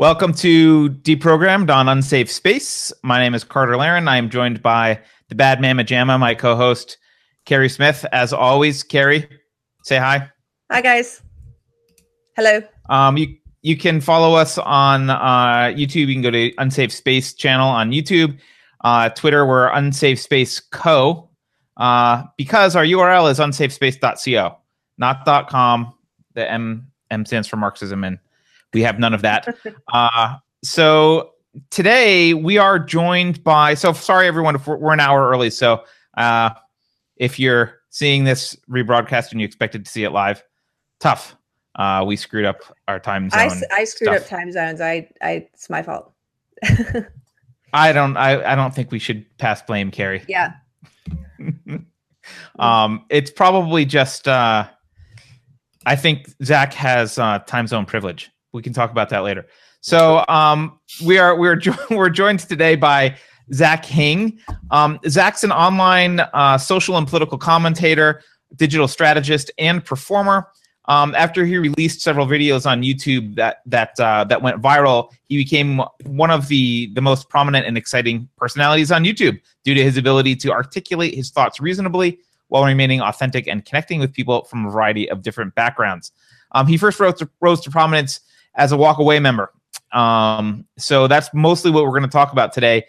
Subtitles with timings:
[0.00, 2.90] Welcome to Deprogrammed on Unsafe Space.
[3.02, 4.08] My name is Carter Laren.
[4.08, 6.96] I am joined by the Bad Mama Jamma, my co-host
[7.44, 8.06] Keri Smith.
[8.10, 9.28] As always, Keri,
[9.82, 10.26] say hi.
[10.70, 11.20] Hi guys.
[12.34, 12.62] Hello.
[12.88, 16.06] Um, you you can follow us on uh, YouTube.
[16.06, 18.38] You can go to Unsafe Space channel on YouTube.
[18.82, 21.28] Uh, Twitter, we're Unsafe Space Co.
[21.76, 24.56] Uh, because our URL is unsafespace.co,
[24.96, 25.92] not .com.
[26.32, 28.18] The M M stands for Marxism and
[28.72, 29.56] we have none of that.
[29.92, 31.32] uh, so
[31.70, 33.74] today we are joined by.
[33.74, 35.50] So sorry, everyone, if we're, we're an hour early.
[35.50, 35.84] So
[36.16, 36.50] uh,
[37.16, 40.42] if you're seeing this rebroadcast and you expected to see it live,
[41.00, 41.36] tough.
[41.76, 43.40] Uh, we screwed up our time zone.
[43.40, 44.22] I, I screwed stuff.
[44.22, 44.80] up time zones.
[44.80, 46.12] I, I, it's my fault.
[47.72, 48.16] I don't.
[48.16, 50.22] I, I don't think we should pass blame, Keri.
[50.28, 50.54] Yeah.
[52.58, 54.26] um, it's probably just.
[54.26, 54.68] Uh,
[55.86, 59.46] I think Zach has uh, time zone privilege we can talk about that later.
[59.80, 63.16] So um, we are we're jo- we're joined today by
[63.52, 64.38] Zach Hing.
[64.70, 68.22] Um, Zach's an online uh, social and political commentator,
[68.56, 70.48] digital strategist, and performer.
[70.86, 75.36] Um, after he released several videos on YouTube that that uh, that went viral, he
[75.36, 79.96] became one of the the most prominent and exciting personalities on YouTube due to his
[79.96, 84.70] ability to articulate his thoughts reasonably while remaining authentic and connecting with people from a
[84.70, 86.10] variety of different backgrounds.
[86.52, 88.20] Um, he first rose to, rose to prominence
[88.54, 89.52] as a walk away member.
[89.92, 92.84] Um, so that's mostly what we're going to talk about today.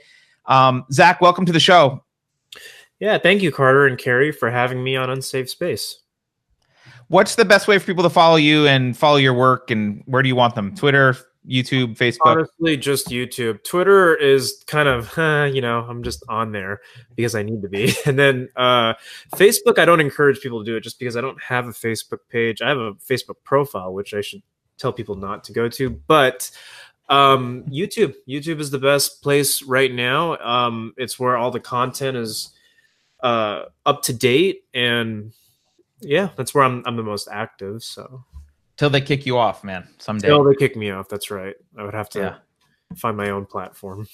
[0.45, 2.03] Um, Zach, welcome to the show.
[3.00, 6.00] Yeah, thank you, Carter and Keri, for having me on Unsafe Space.
[7.08, 10.22] What's the best way for people to follow you and follow your work, and where
[10.22, 10.76] do you want them?
[10.76, 12.20] Twitter, YouTube, Facebook?
[12.25, 13.64] Honestly, just YouTube.
[13.64, 16.80] Twitter is kind of, uh, you know, I'm just on there
[17.16, 17.94] because I need to be.
[18.06, 18.94] And then uh,
[19.36, 22.20] Facebook, I don't encourage people to do it just because I don't have a Facebook
[22.30, 22.62] page.
[22.62, 24.44] I have a Facebook profile, which I should
[24.82, 25.90] tell people not to go to.
[25.90, 26.50] But
[27.10, 30.38] um, YouTube, YouTube is the best place right now.
[30.38, 32.52] Um, it's where all the content is
[33.22, 35.31] uh, up to date, and
[36.00, 37.84] yeah, that's where I'm I'm the most active.
[37.84, 38.24] So
[38.78, 40.28] till they kick you off, man, someday.
[40.28, 41.08] Till they kick me off.
[41.09, 41.56] That's right.
[41.78, 42.36] I would have to yeah.
[42.98, 44.08] find my own platform.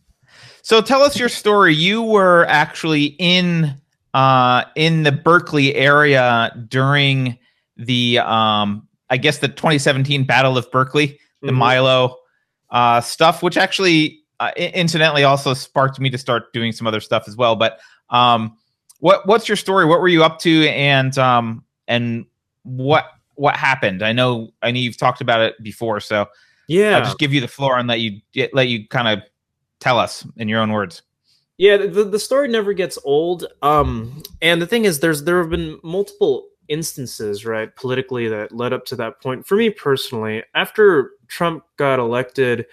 [0.62, 1.74] so tell us your story.
[1.74, 3.74] You were actually in
[4.12, 7.38] uh, in the Berkeley area during
[7.76, 11.56] the um, I guess the 2017 Battle of Berkeley, the mm-hmm.
[11.56, 12.16] Milo
[12.70, 17.24] uh, stuff, which actually uh, incidentally also sparked me to start doing some other stuff
[17.28, 17.56] as well.
[17.56, 17.78] But
[18.10, 18.56] um,
[18.98, 19.84] what what's your story?
[19.84, 22.26] What were you up to, and um, and
[22.62, 24.02] what what happened?
[24.02, 26.26] I know I know you've talked about it before, so
[26.68, 28.20] yeah, I'll just give you the floor and let you
[28.52, 29.24] let you kind of
[29.80, 31.02] tell us in your own words.
[31.56, 33.46] Yeah, the, the story never gets old.
[33.62, 38.72] Um, and the thing is, there's there have been multiple instances, right, politically that led
[38.72, 39.46] up to that point.
[39.46, 42.66] For me personally, after Trump got elected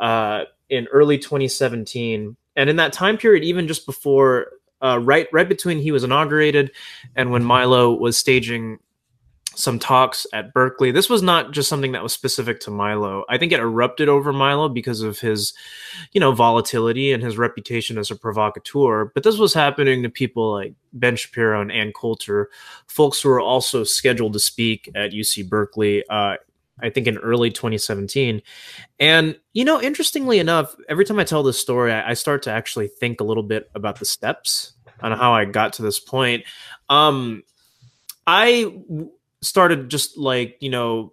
[0.00, 4.48] uh, in early 2017, and in that time period, even just before,
[4.82, 6.72] uh, right, right between he was inaugurated
[7.16, 8.78] and when Milo was staging
[9.60, 10.90] some talks at Berkeley.
[10.90, 13.24] This was not just something that was specific to Milo.
[13.28, 15.52] I think it erupted over Milo because of his,
[16.12, 19.12] you know, volatility and his reputation as a provocateur.
[19.14, 22.50] But this was happening to people like Ben Shapiro and Ann Coulter,
[22.86, 26.04] folks who were also scheduled to speak at UC Berkeley.
[26.08, 26.36] Uh,
[26.82, 28.40] I think in early 2017.
[28.98, 32.50] And, you know, interestingly enough, every time I tell this story, I, I start to
[32.50, 34.72] actually think a little bit about the steps
[35.02, 36.44] on how I got to this point.
[36.88, 37.42] Um,
[38.26, 38.72] I
[39.42, 41.12] started just like you know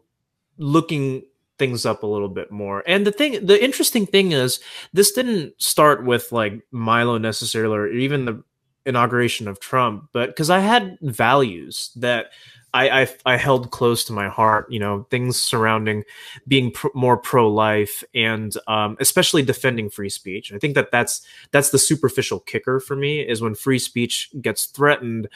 [0.58, 1.24] looking
[1.58, 2.84] things up a little bit more.
[2.86, 4.60] And the thing, the interesting thing is,
[4.94, 8.44] this didn't start with like Milo necessarily, or even the
[8.86, 12.28] inauguration of Trump, but because I had values that
[12.74, 14.72] I, I, I held close to my heart.
[14.72, 16.04] You know, things surrounding
[16.48, 20.54] being pr- more pro life and um, especially defending free speech.
[20.54, 21.22] I think that that's
[21.52, 25.28] that's the superficial kicker for me is when free speech gets threatened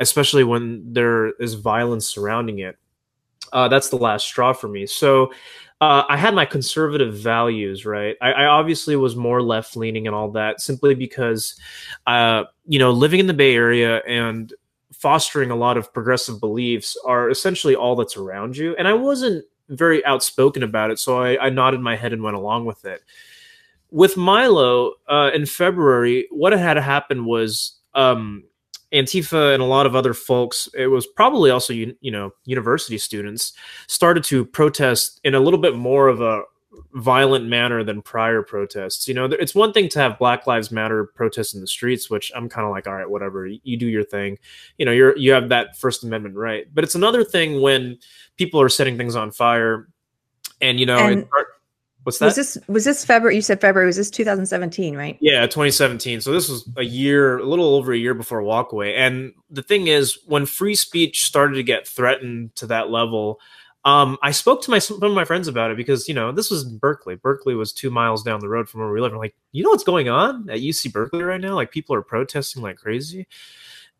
[0.00, 2.76] especially when there is violence surrounding it.
[3.52, 4.86] Uh, that's the last straw for me.
[4.86, 5.32] So
[5.80, 8.16] uh, I had my conservative values, right?
[8.20, 11.58] I, I obviously was more left leaning and all that simply because,
[12.06, 14.52] uh, you know, living in the Bay Area and
[14.92, 18.74] fostering a lot of progressive beliefs are essentially all that's around you.
[18.76, 22.36] And I wasn't very outspoken about it, so I, I nodded my head and went
[22.36, 23.02] along with it.
[23.90, 28.44] With Milo uh, in February, what had happened was um,
[28.92, 32.98] Antifa and a lot of other folks, it was probably also you, you know university
[32.98, 33.52] students,
[33.86, 36.42] started to protest in a little bit more of a
[36.94, 39.08] violent manner than prior protests.
[39.08, 42.30] You know, it's one thing to have Black Lives Matter protests in the streets, which
[42.34, 44.38] I'm kind of like, all right, whatever, you do your thing.
[44.78, 47.98] You know, you're you have that First Amendment right, but it's another thing when
[48.36, 49.88] people are setting things on fire,
[50.60, 50.98] and you know.
[50.98, 51.28] And-
[52.08, 52.24] What's that?
[52.24, 53.36] Was this was this February?
[53.36, 53.86] You said February.
[53.86, 55.18] Was this 2017, right?
[55.20, 56.22] Yeah, 2017.
[56.22, 58.96] So this was a year, a little over a year before Walkaway.
[58.96, 63.40] And the thing is, when free speech started to get threatened to that level,
[63.84, 66.50] um, I spoke to my some of my friends about it because you know this
[66.50, 67.16] was Berkeley.
[67.16, 69.12] Berkeley was two miles down the road from where we live.
[69.12, 71.56] I'm like, you know what's going on at UC Berkeley right now?
[71.56, 73.26] Like people are protesting like crazy.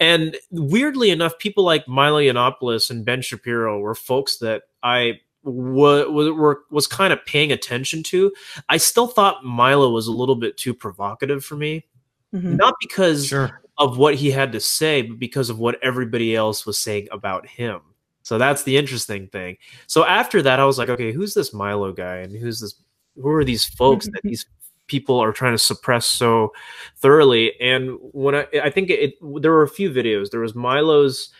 [0.00, 6.06] And weirdly enough, people like Milo Yiannopoulos and Ben Shapiro were folks that I was
[6.32, 8.32] were, was kind of paying attention to.
[8.68, 11.86] I still thought Milo was a little bit too provocative for me,
[12.34, 12.56] mm-hmm.
[12.56, 13.60] not because sure.
[13.78, 17.46] of what he had to say, but because of what everybody else was saying about
[17.46, 17.80] him.
[18.22, 19.56] So that's the interesting thing.
[19.86, 22.74] So after that, I was like, okay, who's this Milo guy, and who's this?
[23.16, 24.46] Who are these folks that these
[24.86, 26.52] people are trying to suppress so
[26.96, 27.58] thoroughly?
[27.60, 30.30] And when I, I think it, there were a few videos.
[30.30, 31.30] There was Milo's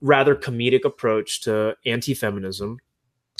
[0.00, 2.78] rather comedic approach to anti-feminism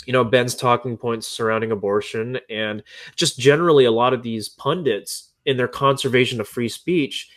[0.05, 2.83] you know ben's talking points surrounding abortion and
[3.15, 7.29] just generally a lot of these pundits in their conservation of free speech.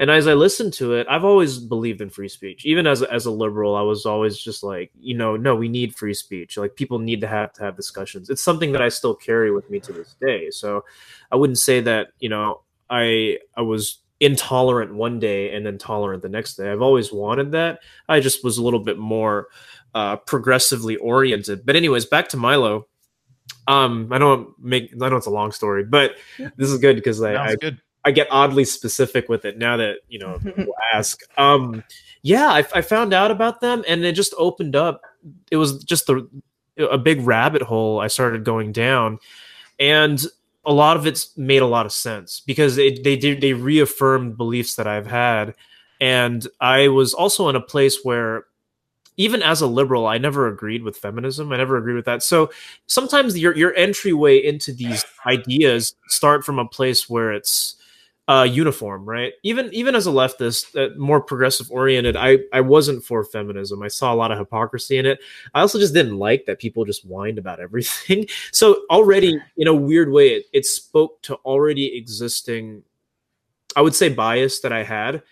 [0.00, 2.66] And as i listened to it i've always believed in free speech.
[2.66, 5.68] Even as a, as a liberal i was always just like you know no we
[5.68, 6.56] need free speech.
[6.56, 8.28] Like people need to have to have discussions.
[8.28, 10.50] It's something that i still carry with me to this day.
[10.50, 10.84] So
[11.30, 16.22] i wouldn't say that you know i i was intolerant one day and then tolerant
[16.22, 16.70] the next day.
[16.70, 17.80] I've always wanted that.
[18.08, 19.48] I just was a little bit more
[19.94, 21.64] uh, progressively oriented.
[21.64, 22.86] But anyways, back to Milo.
[23.66, 26.16] Um, I don't make I know it's a long story, but
[26.56, 27.80] this is good because I, I, good.
[28.04, 31.20] I get oddly specific with it now that you know people ask.
[31.38, 31.82] Um,
[32.22, 35.02] yeah, I, I found out about them, and it just opened up.
[35.50, 36.26] It was just a,
[36.78, 39.18] a big rabbit hole I started going down,
[39.78, 40.22] and
[40.66, 44.36] a lot of it's made a lot of sense because it, they did they reaffirmed
[44.36, 45.54] beliefs that I've had,
[46.00, 48.44] and I was also in a place where
[49.16, 51.52] even as a liberal, I never agreed with feminism.
[51.52, 52.22] I never agreed with that.
[52.22, 52.50] So
[52.86, 57.76] sometimes your your entryway into these ideas start from a place where it's
[58.26, 59.34] uh, uniform, right?
[59.42, 63.82] Even even as a leftist, uh, more progressive oriented, I I wasn't for feminism.
[63.82, 65.20] I saw a lot of hypocrisy in it.
[65.52, 68.26] I also just didn't like that people just whined about everything.
[68.50, 72.82] So already, in a weird way, it, it spoke to already existing,
[73.76, 75.22] I would say, bias that I had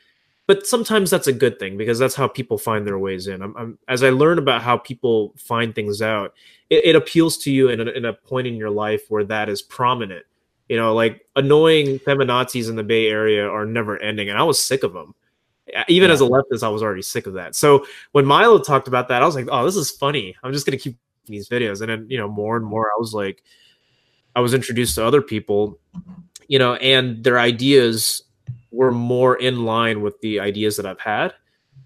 [0.52, 3.40] but sometimes that's a good thing because that's how people find their ways in.
[3.40, 6.34] I'm, I'm, as I learn about how people find things out,
[6.69, 9.49] it, it appeals to you in a, in a point in your life where that
[9.49, 10.26] is prominent.
[10.69, 14.60] You know, like annoying feminazis in the Bay Area are never ending, and I was
[14.60, 15.14] sick of them.
[15.88, 16.12] Even yeah.
[16.12, 17.54] as a leftist, I was already sick of that.
[17.54, 20.37] So when Milo talked about that, I was like, "Oh, this is funny.
[20.43, 23.14] I'm just gonna keep these videos." And then, you know, more and more, I was
[23.14, 23.43] like,
[24.37, 25.78] I was introduced to other people,
[26.46, 28.22] you know, and their ideas
[28.72, 31.34] were more in line with the ideas that I've had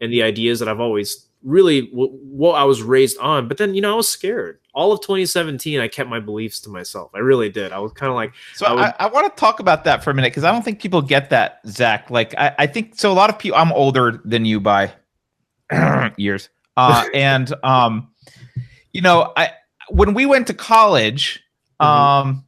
[0.01, 3.49] and the ideas that I've always really what I was raised on.
[3.49, 4.59] But then, you know, I was scared.
[4.75, 7.11] All of 2017, I kept my beliefs to myself.
[7.15, 7.73] I really did.
[7.73, 8.35] I was kind of like.
[8.55, 10.53] So I, would, I, I want to talk about that for a minute because I
[10.53, 12.11] don't think people get that, Zach.
[12.11, 13.11] Like, I, I think so.
[13.11, 13.59] A lot of people.
[13.59, 14.93] I'm older than you by
[16.19, 18.09] years, uh, and um,
[18.93, 19.53] you know, I
[19.89, 21.43] when we went to college,
[21.81, 21.87] mm-hmm.
[22.29, 22.45] um,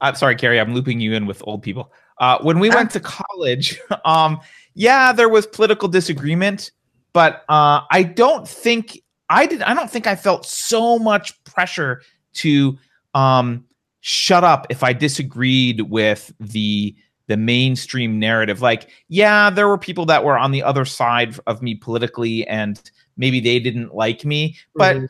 [0.00, 1.92] I'm sorry, Keri, I'm looping you in with old people.
[2.18, 4.40] Uh, when we went to college, um,
[4.74, 6.70] yeah, there was political disagreement,
[7.12, 9.62] but uh, I don't think I did.
[9.62, 12.02] I don't think I felt so much pressure
[12.34, 12.78] to
[13.14, 13.64] um,
[14.00, 16.94] shut up if I disagreed with the
[17.26, 18.62] the mainstream narrative.
[18.62, 22.80] Like, yeah, there were people that were on the other side of me politically, and
[23.16, 24.96] maybe they didn't like me, but.
[24.96, 25.06] Mm-hmm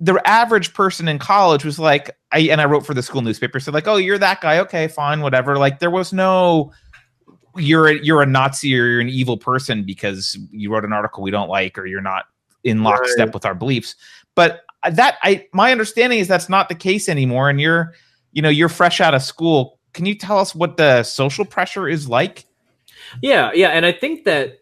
[0.00, 3.60] the average person in college was like I and I wrote for the school newspaper
[3.60, 4.58] said like oh you're that guy.
[4.60, 5.56] Okay fine whatever.
[5.58, 6.72] Like there was no
[7.56, 11.22] you're a, you're a Nazi or you're an evil person because you wrote an article
[11.22, 12.26] we don't like or you're not
[12.64, 13.34] in lockstep right.
[13.34, 13.96] with our beliefs.
[14.34, 17.94] But that I my understanding is that's not the case anymore and you're
[18.32, 19.78] you know you're fresh out of school.
[19.94, 22.44] Can you tell us what the social pressure is like?
[23.22, 24.58] Yeah yeah and I think that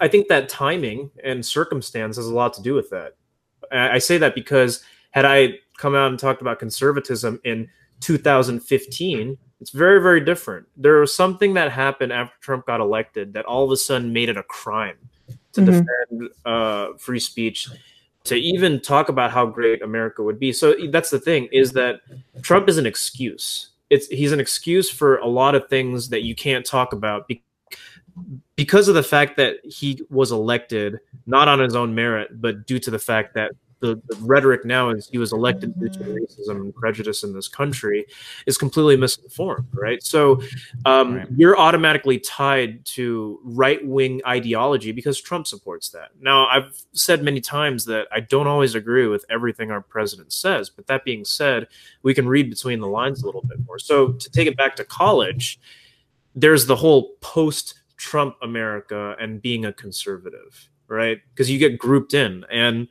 [0.00, 3.14] I think that timing and circumstance has a lot to do with that
[3.72, 7.68] I say that because had I come out and talked about conservatism in
[8.00, 10.66] 2015, it's very, very different.
[10.76, 14.28] There was something that happened after Trump got elected that all of a sudden made
[14.28, 14.96] it a crime
[15.52, 15.84] to mm-hmm.
[16.10, 17.68] defend uh, free speech,
[18.24, 20.52] to even talk about how great America would be.
[20.52, 22.00] So that's the thing is that
[22.42, 23.70] Trump is an excuse.
[23.90, 27.26] It's he's an excuse for a lot of things that you can't talk about
[28.56, 32.78] because of the fact that he was elected not on his own merit, but due
[32.78, 36.56] to the fact that the, the rhetoric now is he was elected due to racism
[36.56, 38.06] and prejudice in this country
[38.46, 40.02] is completely misinformed, right?
[40.02, 40.42] So
[40.84, 41.28] um, right.
[41.36, 46.08] you're automatically tied to right wing ideology because Trump supports that.
[46.20, 50.70] Now, I've said many times that I don't always agree with everything our president says,
[50.70, 51.68] but that being said,
[52.02, 53.78] we can read between the lines a little bit more.
[53.78, 55.60] So to take it back to college,
[56.34, 61.18] there's the whole post Trump America and being a conservative, right?
[61.30, 62.44] Because you get grouped in.
[62.50, 62.88] And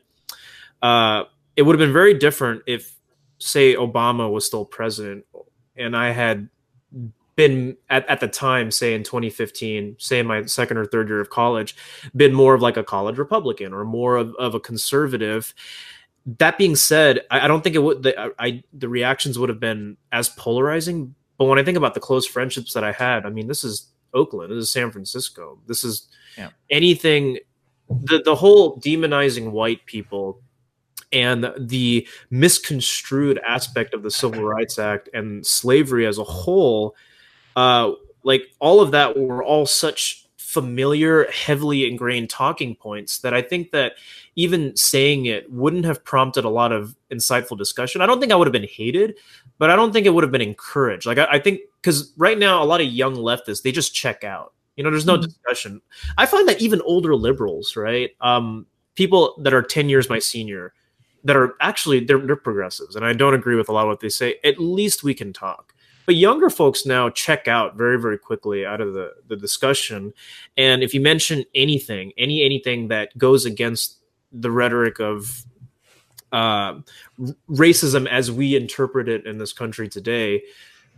[0.83, 1.23] uh,
[1.55, 2.95] it would have been very different if,
[3.39, 5.25] say, Obama was still president
[5.77, 6.49] and I had
[7.35, 11.21] been at, at the time, say in 2015, say in my second or third year
[11.21, 11.75] of college,
[12.15, 15.53] been more of like a college Republican or more of, of a conservative.
[16.39, 19.59] That being said, I, I don't think it would the, I the reactions would have
[19.59, 21.15] been as polarizing.
[21.37, 23.87] But when I think about the close friendships that I had, I mean, this is
[24.13, 26.49] Oakland, this is San Francisco, this is yeah.
[26.69, 27.39] anything.
[27.89, 30.41] The the whole demonizing white people
[31.13, 36.95] and the misconstrued aspect of the Civil Rights Act and slavery as a whole,
[37.55, 37.91] uh,
[38.23, 40.26] like all of that were all such
[40.61, 43.93] familiar, heavily ingrained talking points that I think that
[44.35, 48.01] even saying it wouldn't have prompted a lot of insightful discussion.
[48.01, 49.17] I don't think I would have been hated,
[49.59, 51.05] but I don't think it would have been encouraged.
[51.05, 54.23] Like I, I think because right now a lot of young leftists they just check
[54.23, 54.53] out.
[54.77, 55.25] You know, there's no mm-hmm.
[55.25, 55.79] discussion.
[56.17, 58.15] I find that even older liberals, right?
[58.19, 60.73] Um, people that are 10 years my senior,
[61.23, 63.99] that are actually they're, they're progressives and i don't agree with a lot of what
[63.99, 65.73] they say at least we can talk
[66.07, 70.13] but younger folks now check out very very quickly out of the, the discussion.
[70.57, 73.97] And if you mention anything any anything that goes against
[74.31, 75.45] the rhetoric of
[76.31, 76.79] uh,
[77.49, 80.43] racism as we interpret it in this country today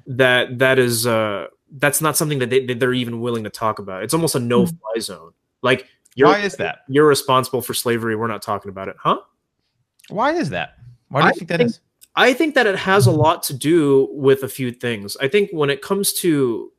[0.08, 3.78] that that is uh, that's not something that, they, that they're even willing to talk
[3.78, 4.04] about.
[4.04, 5.02] It's almost a no-fly hmm.
[5.02, 5.32] zone.
[5.62, 6.80] Like why is that?
[6.88, 8.16] you're responsible for slavery.
[8.16, 8.96] We're not talking about it.
[8.98, 9.20] Huh?
[10.10, 10.76] Why is that?
[11.10, 11.80] Why do you I think that think, is?
[12.20, 15.16] I think that it has a lot to do with a few things.
[15.22, 16.70] I think when it comes to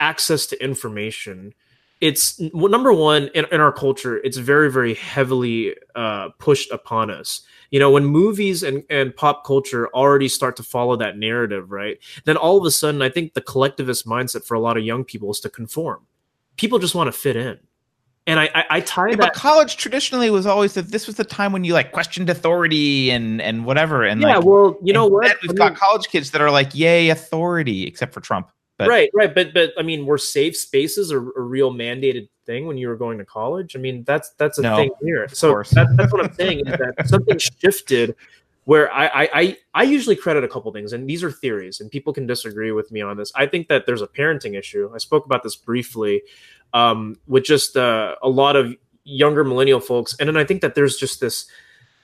[0.00, 1.54] access to information,
[2.00, 7.12] it's well, number one in, in, our culture, it's very, very heavily uh, pushed upon
[7.12, 7.42] us.
[7.70, 11.98] You know, when movies and, and pop culture already start to follow that narrative, right?
[12.24, 15.04] Then all of a sudden, I think the collectivist mindset for a lot of young
[15.04, 16.08] people is to conform.
[16.56, 17.60] People just want to fit in
[18.26, 19.18] and I I, I tie yeah, that.
[19.18, 23.10] But college traditionally was always that this was the time when you like questioned authority
[23.10, 24.04] and and whatever.
[24.04, 25.36] And yeah, like, well, you know what?
[25.42, 28.50] We've I got mean, college kids that are like, "Yay, authority!" Except for Trump.
[28.78, 32.66] But, right, right, but but I mean, were safe spaces a, a, real mandated thing
[32.66, 33.74] when you were going to college?
[33.74, 35.28] I mean, that's that's a no, thing here.
[35.28, 38.14] So that, that's what I'm saying is that something shifted
[38.64, 42.12] where I, I I usually credit a couple things, and these are theories, and people
[42.12, 43.32] can disagree with me on this.
[43.34, 44.90] I think that there's a parenting issue.
[44.94, 46.22] I spoke about this briefly
[46.72, 50.16] um, with just uh, a lot of younger millennial folks.
[50.18, 51.46] And then I think that there's just this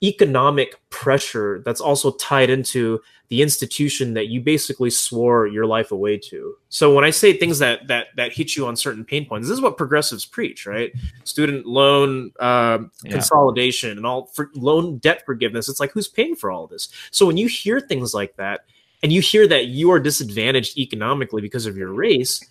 [0.03, 6.17] economic pressure that's also tied into the institution that you basically swore your life away
[6.17, 6.55] to.
[6.69, 9.55] So when I say things that that that hit you on certain pain points, this
[9.55, 10.91] is what progressives preach, right?
[11.23, 13.11] Student loan um, yeah.
[13.11, 15.69] consolidation and all for loan debt forgiveness.
[15.69, 16.89] It's like who's paying for all this?
[17.11, 18.65] So when you hear things like that,
[19.01, 22.43] and you hear that you are disadvantaged economically because of your race,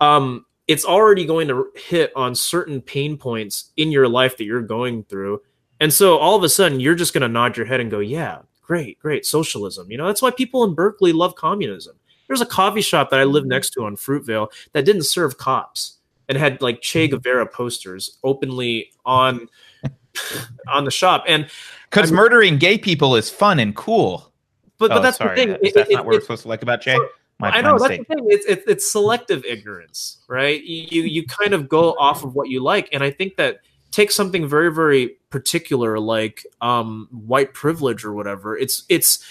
[0.00, 4.62] um, it's already going to hit on certain pain points in your life that you're
[4.62, 5.42] going through.
[5.80, 7.98] And so all of a sudden, you're just going to nod your head and go,
[7.98, 9.90] yeah, great, great, socialism.
[9.90, 11.96] You know, that's why people in Berkeley love communism.
[12.28, 13.50] There's a coffee shop that I live mm-hmm.
[13.50, 15.98] next to on Fruitvale that didn't serve cops
[16.28, 17.16] and had like Che mm-hmm.
[17.16, 19.48] Guevara posters openly on
[20.68, 21.24] on the shop.
[21.26, 21.50] And
[21.90, 24.32] because murdering gay people is fun and cool.
[24.78, 25.34] But, oh, but that's sorry.
[25.34, 25.64] the thing.
[25.64, 26.96] Is that it, not what we're supposed to like about Che?
[27.40, 28.26] My, I know that's the thing.
[28.28, 30.62] It's, it's, it's selective ignorance, right?
[30.62, 34.10] You you kind of go off of what you like, and I think that take
[34.10, 38.58] something very very particular like um, white privilege or whatever.
[38.58, 39.24] It's it's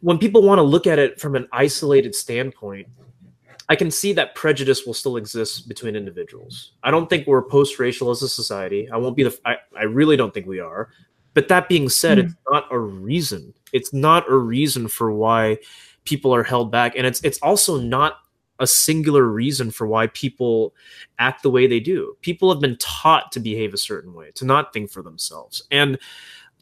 [0.00, 2.88] when people want to look at it from an isolated standpoint.
[3.68, 6.72] I can see that prejudice will still exist between individuals.
[6.82, 8.88] I don't think we're post-racial as a society.
[8.90, 9.38] I won't be the.
[9.44, 10.88] I, I really don't think we are.
[11.34, 12.24] But that being said, mm.
[12.24, 13.54] it's not a reason.
[13.72, 15.58] It's not a reason for why
[16.10, 18.14] people are held back and it's it's also not
[18.58, 20.74] a singular reason for why people
[21.18, 22.14] act the way they do.
[22.20, 25.62] People have been taught to behave a certain way, to not think for themselves.
[25.70, 25.98] And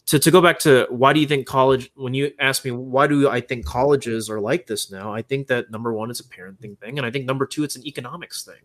[0.06, 3.08] to, to go back to why do you think college, when you ask me, why
[3.08, 5.12] do I think colleges are like this now?
[5.12, 6.98] I think that number one, it's a parenting thing.
[6.98, 8.62] And I think number two, it's an economics thing.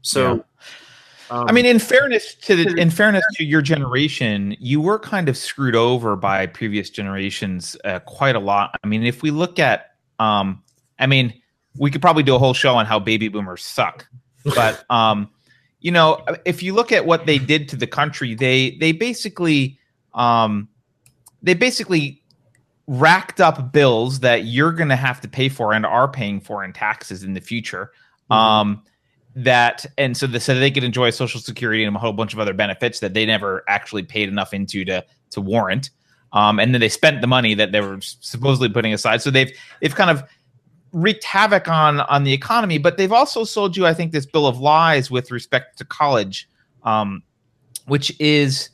[0.00, 0.40] So, yeah.
[1.30, 5.28] Um, I mean, in fairness to the, in fairness to your generation, you were kind
[5.28, 8.78] of screwed over by previous generations uh, quite a lot.
[8.82, 10.62] I mean, if we look at, um,
[10.98, 11.34] I mean,
[11.76, 14.06] we could probably do a whole show on how baby boomers suck,
[14.44, 15.30] but um,
[15.80, 19.78] you know, if you look at what they did to the country, they they basically
[20.14, 20.68] um,
[21.42, 22.22] they basically
[22.86, 26.64] racked up bills that you're going to have to pay for and are paying for
[26.64, 27.92] in taxes in the future.
[28.30, 28.36] Mhm.
[28.36, 28.82] Um,
[29.44, 32.40] that and so, the, so they could enjoy Social Security and a whole bunch of
[32.40, 35.90] other benefits that they never actually paid enough into to to warrant.
[36.32, 39.22] Um, and then they spent the money that they were supposedly putting aside.
[39.22, 40.22] So they've they've kind of
[40.92, 44.46] wreaked havoc on on the economy, but they've also sold you, I think, this bill
[44.46, 46.48] of lies with respect to college,
[46.82, 47.22] um,
[47.86, 48.70] which is,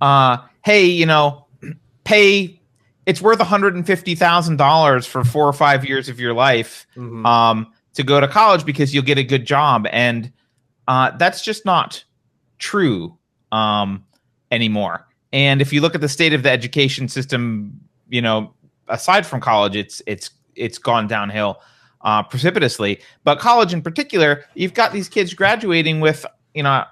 [0.00, 1.46] uh, hey, you know,
[2.04, 2.60] pay.
[3.06, 6.34] It's worth one hundred and fifty thousand dollars for four or five years of your
[6.34, 7.24] life Mhm.
[7.24, 10.32] um, to go to college because you'll get a good job, and
[10.86, 12.04] uh, that's just not
[12.58, 13.18] true
[13.50, 14.04] um,
[14.52, 15.04] anymore.
[15.32, 18.54] And if you look at the state of the education system, you know,
[18.86, 21.60] aside from college, it's it's it's gone downhill
[22.02, 23.00] uh, precipitously.
[23.24, 26.24] But college in particular, you've got these kids graduating with,
[26.54, 26.84] you know,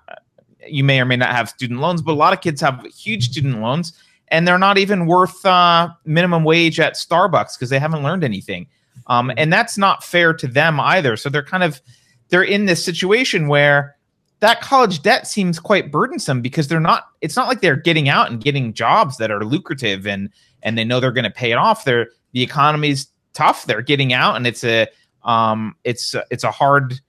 [0.67, 3.31] you may or may not have student loans, but a lot of kids have huge
[3.31, 3.93] student loans,
[4.27, 8.67] and they're not even worth uh, minimum wage at Starbucks because they haven't learned anything.
[9.07, 11.17] Um, and that's not fair to them either.
[11.17, 11.81] So they're kind of
[12.29, 13.97] they're in this situation where
[14.41, 18.31] that college debt seems quite burdensome because they're not it's not like they're getting out
[18.31, 20.31] and getting jobs that are lucrative and
[20.63, 21.85] and they know they're going to pay it off.
[21.85, 23.67] They're the economy's tough.
[23.67, 24.89] They're getting out and it's a
[25.25, 27.01] um it's it's a hard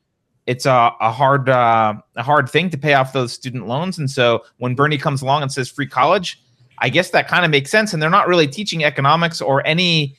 [0.46, 3.98] it's a, a hard uh, a hard thing to pay off those student loans.
[3.98, 6.42] And so when bernie comes along and says free college
[6.80, 7.92] i guess that kind of makes sense.
[7.94, 10.16] And they're not really teaching economics or any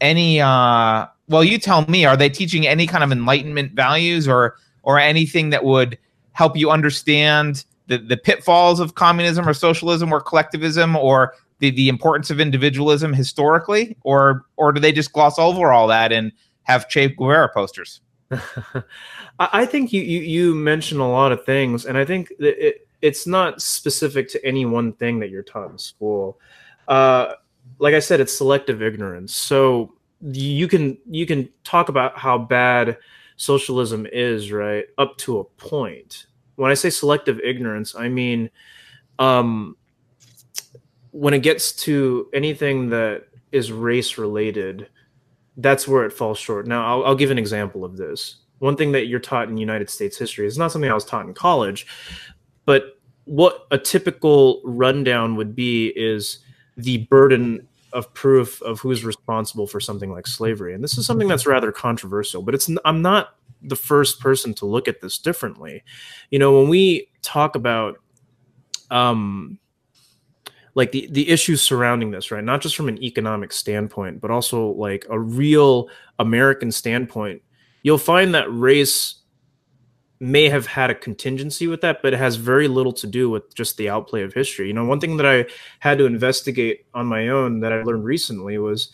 [0.00, 4.56] any uh well you tell me are they teaching any kind of enlightenment values or
[4.82, 5.98] or anything that would
[6.32, 11.88] help you understand the, the pitfalls of communism or socialism or collectivism or the, the
[11.88, 16.32] importance of individualism historically or or do they just gloss over all that and
[16.64, 18.00] have Che Guevara posters
[19.38, 22.88] I think you, you you mention a lot of things, and I think that it,
[23.02, 26.40] it's not specific to any one thing that you're taught in school.
[26.88, 27.34] Uh,
[27.78, 29.34] like I said, it's selective ignorance.
[29.34, 32.98] So you can you can talk about how bad
[33.36, 36.26] socialism is, right, up to a point.
[36.56, 38.50] When I say selective ignorance, I mean
[39.18, 39.76] um,
[41.10, 44.88] when it gets to anything that is race related,
[45.56, 46.66] that's where it falls short.
[46.66, 48.36] Now, I'll, I'll give an example of this.
[48.58, 51.26] One thing that you're taught in United States history is not something I was taught
[51.26, 51.86] in college,
[52.64, 56.38] but what a typical rundown would be is
[56.76, 60.74] the burden of proof of who's responsible for something like slavery.
[60.74, 64.66] And this is something that's rather controversial, but it's I'm not the first person to
[64.66, 65.82] look at this differently.
[66.30, 67.96] You know, when we talk about
[68.90, 69.58] um
[70.74, 74.68] like the the issues surrounding this right not just from an economic standpoint but also
[74.74, 75.88] like a real
[76.20, 77.42] american standpoint
[77.82, 79.22] you'll find that race
[80.20, 83.54] may have had a contingency with that but it has very little to do with
[83.54, 84.68] just the outplay of history.
[84.68, 85.46] You know one thing that i
[85.80, 88.90] had to investigate on my own that i learned recently was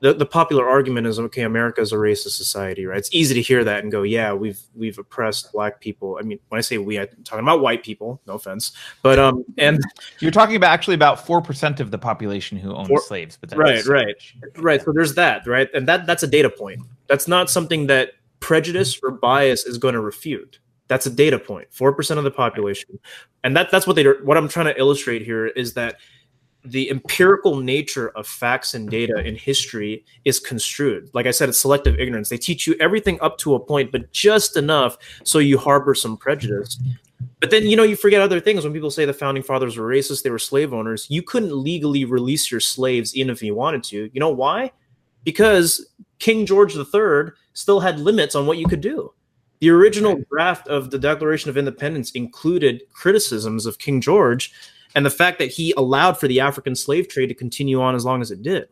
[0.00, 2.98] the, the popular argument is okay america is a racist society right?
[2.98, 6.18] It's easy to hear that and go yeah we've we've oppressed black people.
[6.20, 9.44] I mean when i say we i'm talking about white people no offense but um
[9.56, 9.82] and
[10.20, 13.84] you're talking about actually about 4% of the population who owned Four- slaves but right,
[13.86, 14.14] right.
[14.58, 15.68] right so there's that right?
[15.74, 16.82] And that that's a data point.
[17.08, 20.58] That's not something that prejudice or bias is going to refute
[20.88, 22.98] that's a data point 4% of the population.
[23.44, 25.96] And that that's what they what i'm trying to illustrate here is that
[26.64, 31.08] the empirical nature of facts and data in history is construed.
[31.14, 32.28] Like i said it's selective ignorance.
[32.28, 36.16] They teach you everything up to a point but just enough so you harbor some
[36.16, 36.78] prejudice.
[37.40, 38.64] But then you know you forget other things.
[38.64, 42.04] When people say the founding fathers were racist they were slave owners you couldn't legally
[42.04, 44.10] release your slaves even if you wanted to.
[44.12, 44.72] You know why?
[45.24, 45.86] Because
[46.18, 49.12] king george iii still had limits on what you could do
[49.60, 54.52] the original draft of the declaration of independence included criticisms of king george
[54.94, 58.04] and the fact that he allowed for the african slave trade to continue on as
[58.04, 58.68] long as it did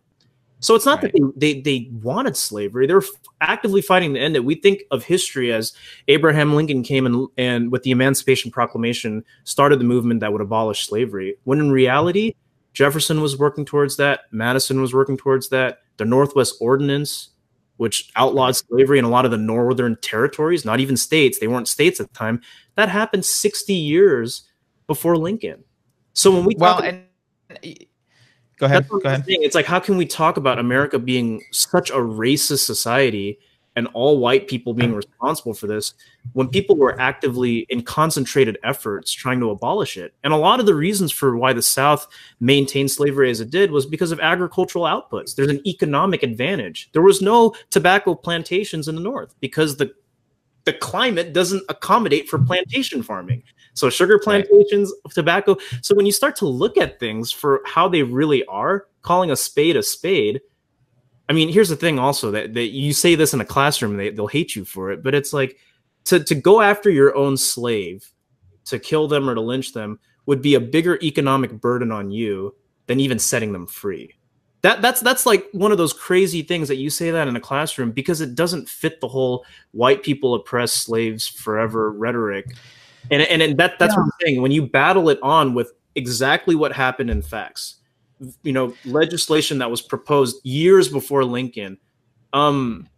[0.65, 1.13] so it's not Right.
[1.13, 3.11] that they, they they wanted slavery; they were f-
[3.43, 4.47] actively fighting to end it.
[4.47, 5.75] We think of history as
[6.09, 10.87] Abraham Lincoln came and and with the Emancipation Proclamation started the movement that would abolish
[10.87, 11.37] slavery.
[11.45, 12.35] When in reality,
[12.73, 14.21] Jefferson was working towards that.
[14.31, 15.81] Madison was working towards that.
[15.99, 17.29] The Northwest Ordinance,
[17.77, 21.69] which outlawed slavery in a lot of the northern territories, not even states, they weren't
[21.69, 22.41] states at the time.
[22.77, 24.43] That happened sixty years
[24.87, 25.65] before Lincoln.
[26.13, 27.05] So when we well talk and
[28.59, 29.25] go ahead go ahead.
[29.27, 33.39] It's like, how can we talk about America being such a racist society
[33.77, 35.95] and all white people being responsible for this
[36.33, 40.15] when people were actively in concentrated efforts trying to abolish it?
[40.23, 42.07] And a lot of the reasons for why the South
[42.41, 45.35] maintained slavery as it did was because of agricultural outputs.
[45.35, 46.91] There's an economic advantage.
[46.93, 49.93] There was no tobacco plantations in the North because the
[50.65, 53.43] the climate doesn't accommodate for plantation farming.
[53.75, 55.15] So sugar plantations, right.
[55.15, 55.59] tobacco.
[55.83, 59.37] So when you start to look at things for how they really are, calling a
[59.37, 60.41] spade a spade.
[61.29, 64.11] I mean, here's the thing also that, that you say this in a classroom, they,
[64.11, 65.59] they'll hate you for it, but it's like
[66.05, 68.11] to, to go after your own slave,
[68.67, 72.55] to kill them or to lynch them would be a bigger economic burden on you
[72.87, 74.15] than even setting them free.
[74.63, 77.41] That that's that's like one of those crazy things that you say that in a
[77.41, 82.57] classroom because it doesn't fit the whole white people oppress slaves forever rhetoric.
[83.11, 83.99] And and, and that that's yeah.
[83.99, 84.41] what I'm saying.
[84.41, 87.75] When you battle it on with exactly what happened in facts,
[88.43, 91.79] you know, legislation that was proposed years before Lincoln,
[92.33, 92.89] um,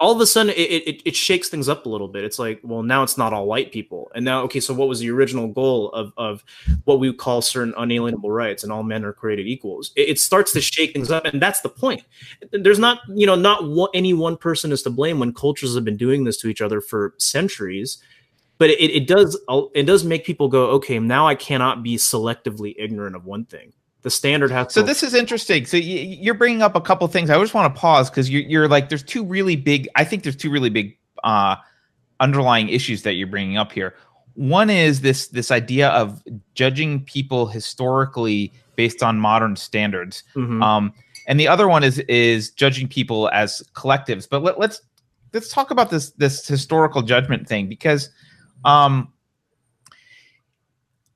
[0.00, 2.24] all of a sudden it, it, it shakes things up a little bit.
[2.24, 4.10] It's like, well, now it's not all white people.
[4.14, 6.42] And now, okay, so what was the original goal of, of
[6.84, 9.92] what we call certain unalienable rights and all men are created equals?
[9.96, 11.26] It, it starts to shake things up.
[11.26, 12.02] And that's the point.
[12.50, 15.84] There's not, you know, not one, any one person is to blame when cultures have
[15.84, 17.98] been doing this to each other for centuries.
[18.56, 19.38] But it, it does
[19.74, 23.72] it does make people go, okay, now I cannot be selectively ignorant of one thing
[24.02, 25.66] the standard has so to- this is interesting.
[25.66, 27.30] So you're bringing up a couple things.
[27.30, 30.22] I just want to pause because you're, you're like there's two really big i think
[30.22, 31.56] there's two really big uh
[32.20, 33.96] underlying issues that you're bringing up here.
[34.34, 36.22] One is this this idea of
[36.54, 40.22] judging people historically based on modern standards.
[40.34, 40.62] Mm-hmm.
[40.62, 40.92] um
[41.26, 44.28] and the other one is is judging people as collectives.
[44.28, 44.80] But let, let's
[45.32, 48.10] let's talk about this this historical judgment thing because
[48.64, 49.12] um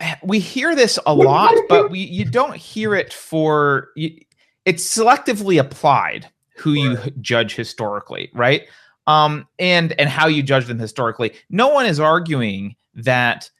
[0.22, 4.18] we hear this a lot, but we you don't hear it for you,
[4.64, 8.66] it's selectively applied who you judge historically, right?
[9.06, 11.32] Um, and and how you judge them historically.
[11.50, 13.50] No one is arguing that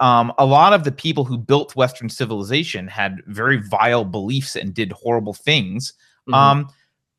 [0.00, 4.74] um, a lot of the people who built Western civilization had very vile beliefs and
[4.74, 5.94] did horrible things.
[6.28, 6.34] Mm-hmm.
[6.34, 6.68] Um,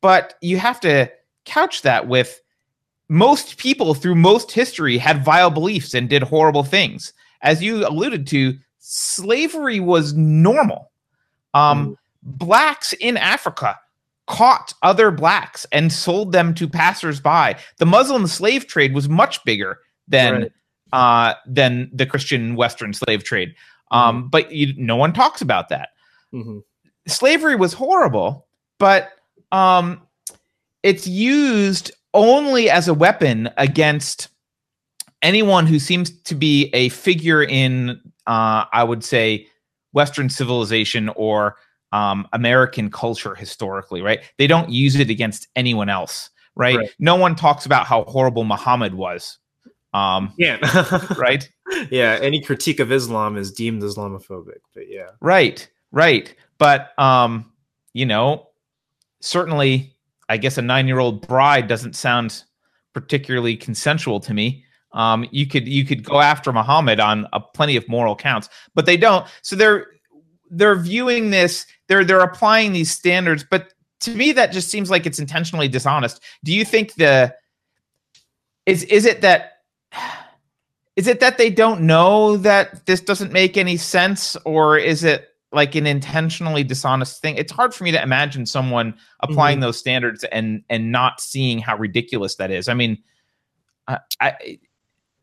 [0.00, 1.10] but you have to
[1.44, 2.40] couch that with
[3.08, 7.12] most people through most history had vile beliefs and did horrible things.
[7.44, 10.90] As you alluded to, slavery was normal.
[11.52, 11.96] Um, mm.
[12.22, 13.78] Blacks in Africa
[14.26, 17.54] caught other blacks and sold them to passersby.
[17.76, 19.78] The Muslim slave trade was much bigger
[20.08, 20.52] than right.
[20.92, 23.54] uh, than the Christian Western slave trade.
[23.90, 25.90] Um, mm But you, no one talks about that.
[26.32, 26.58] Mm-hmm.
[27.06, 28.46] Slavery was horrible,
[28.78, 29.12] but
[29.52, 30.00] um,
[30.82, 34.28] it's used only as a weapon against
[35.24, 39.46] anyone who seems to be a figure in uh, I would say,
[39.92, 41.56] Western civilization or
[41.92, 44.20] um, American culture historically, right?
[44.38, 46.76] They don't use it against anyone else, right?
[46.76, 46.90] right.
[46.98, 49.38] No one talks about how horrible Muhammad was.
[49.92, 50.58] Um, yeah.
[51.18, 51.48] right?
[51.90, 52.18] Yeah.
[52.20, 55.10] Any critique of Islam is deemed Islamophobic, but yeah.
[55.20, 55.68] Right.
[55.92, 56.34] Right.
[56.58, 57.52] But, um,
[57.92, 58.48] you know,
[59.20, 59.94] certainly,
[60.28, 62.42] I guess a nine year old bride doesn't sound
[62.92, 64.64] particularly consensual to me.
[64.94, 68.86] Um, you could you could go after Muhammad on a plenty of moral counts, but
[68.86, 69.26] they don't.
[69.42, 69.88] So they're
[70.50, 71.66] they're viewing this.
[71.88, 76.22] They're they're applying these standards, but to me that just seems like it's intentionally dishonest.
[76.44, 77.34] Do you think the
[78.66, 79.58] is is it that
[80.96, 85.28] is it that they don't know that this doesn't make any sense, or is it
[85.52, 87.36] like an intentionally dishonest thing?
[87.36, 89.62] It's hard for me to imagine someone applying mm-hmm.
[89.62, 92.68] those standards and and not seeing how ridiculous that is.
[92.68, 93.02] I mean,
[93.88, 94.58] I, I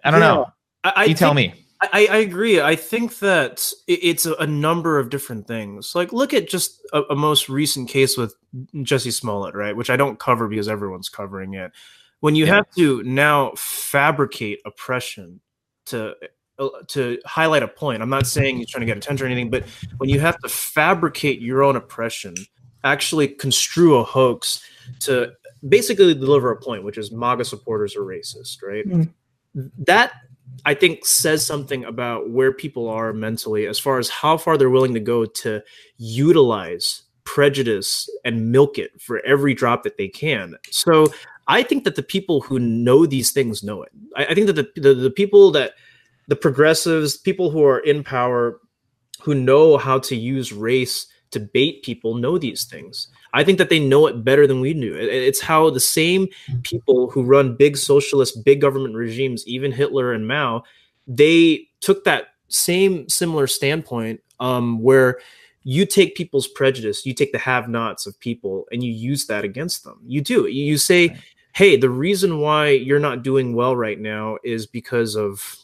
[0.03, 0.27] I don't yeah.
[0.27, 0.53] know.
[0.83, 1.53] I, I you think, tell me.
[1.81, 2.61] I, I, agree.
[2.61, 5.95] I think that it's a, a, number of different things.
[5.95, 8.35] Like, look at just a, a, most recent case with
[8.75, 9.75] Jussie Smollett, right?
[9.75, 11.71] Which I don't cover because everyone's covering it.
[12.19, 12.55] When you yeah.
[12.55, 15.39] have to now fabricate oppression
[15.87, 16.13] to
[16.59, 19.49] uh, to highlight a point, I'm not saying he's trying to get attention or anything,
[19.49, 19.63] but
[19.97, 22.35] when you have to fabricate your own oppression,
[22.83, 24.63] actually construe a hoax
[24.99, 25.31] to
[25.67, 28.85] basically deliver a point, which is MAGA supporters are racist, right?
[28.87, 29.09] Mm
[29.55, 30.13] that
[30.65, 34.69] I think says something about where people are mentally as far as how far they're
[34.69, 35.61] willing to go to
[35.97, 40.55] utilize prejudice and milk it for every drop that they can.
[40.69, 41.07] So
[41.47, 43.91] I think that the people who know these things know it.
[44.15, 45.73] I, I think that the, the, the people that
[46.27, 48.59] the progressives, people who are in power,
[49.21, 53.07] who know how to use race to bait people, know these things.
[53.33, 54.95] I think that they know it better than we do.
[54.95, 56.27] It's how the same
[56.63, 60.63] people who run big socialist, big government regimes, even Hitler and Mao,
[61.07, 65.19] they took that same similar standpoint um, where
[65.63, 69.83] you take people's prejudice, you take the have-nots of people, and you use that against
[69.83, 69.99] them.
[70.05, 70.47] You do.
[70.47, 71.15] You say,
[71.53, 75.60] "Hey, the reason why you're not doing well right now is because of."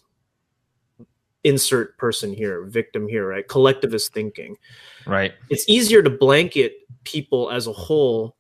[1.48, 3.48] Insert person here, victim here, right?
[3.48, 4.58] Collectivist thinking.
[5.06, 5.34] Right.
[5.50, 6.74] It's easier to blanket
[7.06, 8.36] people as a whole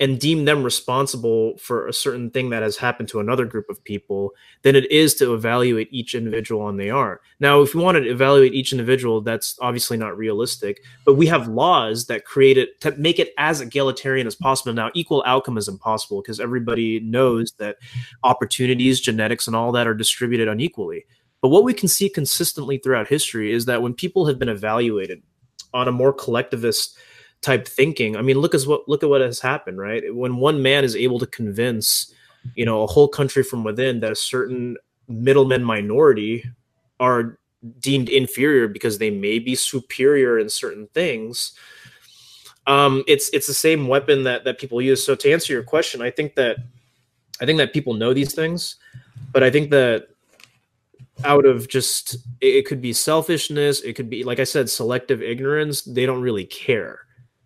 [0.00, 3.82] and deem them responsible for a certain thing that has happened to another group of
[3.82, 4.30] people
[4.62, 7.20] than it is to evaluate each individual on they are.
[7.40, 11.48] Now, if you want to evaluate each individual, that's obviously not realistic, but we have
[11.48, 14.72] laws that create it to make it as egalitarian as possible.
[14.72, 17.78] Now, equal outcome is impossible because everybody knows that
[18.22, 21.06] opportunities, genetics, and all that are distributed unequally.
[21.40, 25.22] But what we can see consistently throughout history is that when people have been evaluated
[25.72, 26.96] on a more collectivist
[27.40, 28.16] type thinking.
[28.16, 30.02] I mean, look at what look at what has happened, right?
[30.14, 32.12] When one man is able to convince,
[32.54, 34.76] you know, a whole country from within that a certain
[35.08, 36.44] middleman minority
[37.00, 37.38] are
[37.80, 41.52] deemed inferior because they may be superior in certain things.
[42.66, 45.04] Um, it's it's the same weapon that that people use.
[45.04, 46.56] So to answer your question, I think that
[47.40, 48.76] I think that people know these things,
[49.32, 50.08] but I think that
[51.24, 55.82] out of just it could be selfishness, it could be like I said, selective ignorance.
[55.82, 57.00] They don't really care.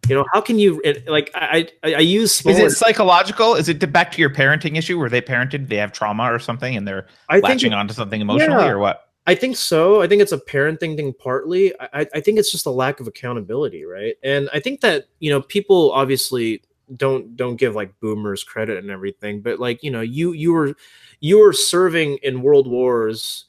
[0.09, 3.55] You know how can you like i i, I use smaller, is it psychological?
[3.55, 4.99] Is it back to your parenting issue?
[4.99, 8.21] Where they parented they have trauma or something and they're I latching think, onto something
[8.21, 9.09] emotionally yeah, or what?
[9.29, 10.03] I think so.
[10.03, 11.73] I think it's a parenting thing partly.
[11.79, 14.17] I, I think it's just a lack of accountability right?
[14.25, 16.63] And i think that you know people obviously
[16.97, 20.75] don't don't give like boomers credit and everything but like you know you you were
[21.21, 23.47] you were serving in world wars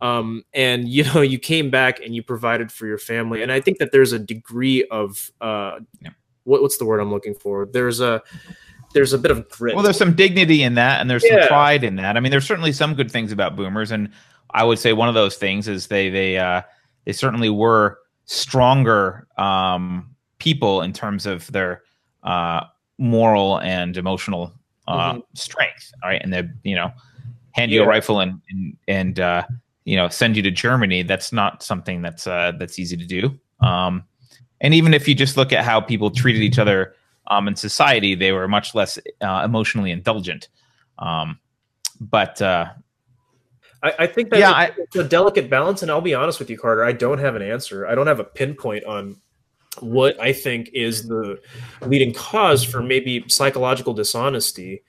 [0.00, 3.42] um, and you know you came back and you provided for your family.
[3.42, 6.10] And i think that there's a degree of uh, yeah.
[6.44, 7.66] what, what's the word i'm looking for?
[7.66, 8.22] There's a
[8.94, 9.74] there's a bit of grit.
[9.74, 11.40] Well there's some dignity in that and there's yeah.
[11.40, 12.16] some pride in that.
[12.16, 13.90] I mean there's certainly some good things about boomers.
[13.90, 14.10] And
[14.52, 16.62] i would say one of those things is they they uh,
[17.04, 21.82] they certainly were stronger um, people in terms of their
[22.22, 22.64] uh,
[22.98, 24.52] moral and emotional
[24.88, 25.20] uh, mm-hmm.
[25.34, 26.22] strength all right?
[26.22, 26.92] And they you know
[27.52, 29.46] hand you a rifle and and, and uh,
[29.86, 33.38] you know send you to Germany, that's not something that's uh, that's easy to do.
[33.66, 34.04] Um,
[34.60, 36.94] and even if you just look at how people treated each other
[37.28, 40.48] um, in society, they were much less uh, emotionally indulgent.
[40.98, 41.38] Um,
[42.00, 42.66] but uh,
[43.82, 45.82] I, I, think that yeah, it's a delicate balance.
[45.82, 47.86] And I'll be honest with you, Carter, I don't have an answer.
[47.86, 49.16] I don't have a pinpoint on
[49.80, 51.38] what I think is the
[51.82, 54.82] leading cause for maybe psychological dishonesty.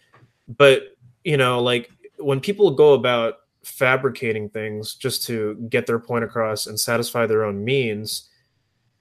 [0.48, 3.36] But you know, like when people go about
[3.68, 8.30] fabricating things just to get their point across and satisfy their own means,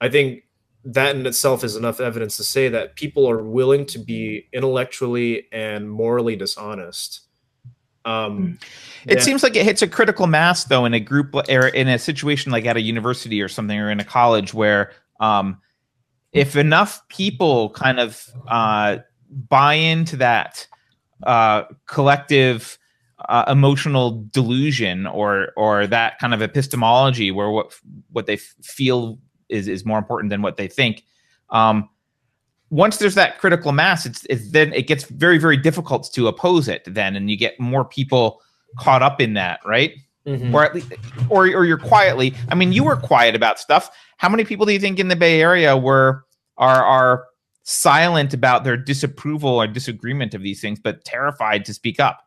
[0.01, 0.43] I think
[0.83, 5.47] that in itself is enough evidence to say that people are willing to be intellectually
[5.51, 7.21] and morally dishonest.
[8.05, 8.57] Um,
[9.03, 9.09] hmm.
[9.09, 11.99] it seems like it hits a critical mass, though, in a group or in a
[11.99, 15.61] situation like at a university or something or in a college where um,
[16.31, 18.97] if enough people kind of uh,
[19.49, 20.67] buy into that
[21.23, 22.77] uh, collective
[23.29, 27.73] uh, emotional delusion or or that kind of epistemology where what
[28.11, 29.17] what they feel
[29.49, 31.03] is is more important than what they think.
[31.49, 31.89] Um,
[32.69, 36.67] once there's that critical mass it's, it's then it gets very very difficult to oppose
[36.67, 38.41] it then and you get more people
[38.77, 39.93] caught up in that right?
[40.25, 40.53] Mm-hmm.
[40.53, 40.91] or at least
[41.29, 43.89] or or you're quietly i mean you were quiet about stuff.
[44.17, 46.25] How many people do you think in the bay area were
[46.57, 47.25] are are
[47.63, 52.26] silent about their disapproval or disagreement of these things but terrified to speak up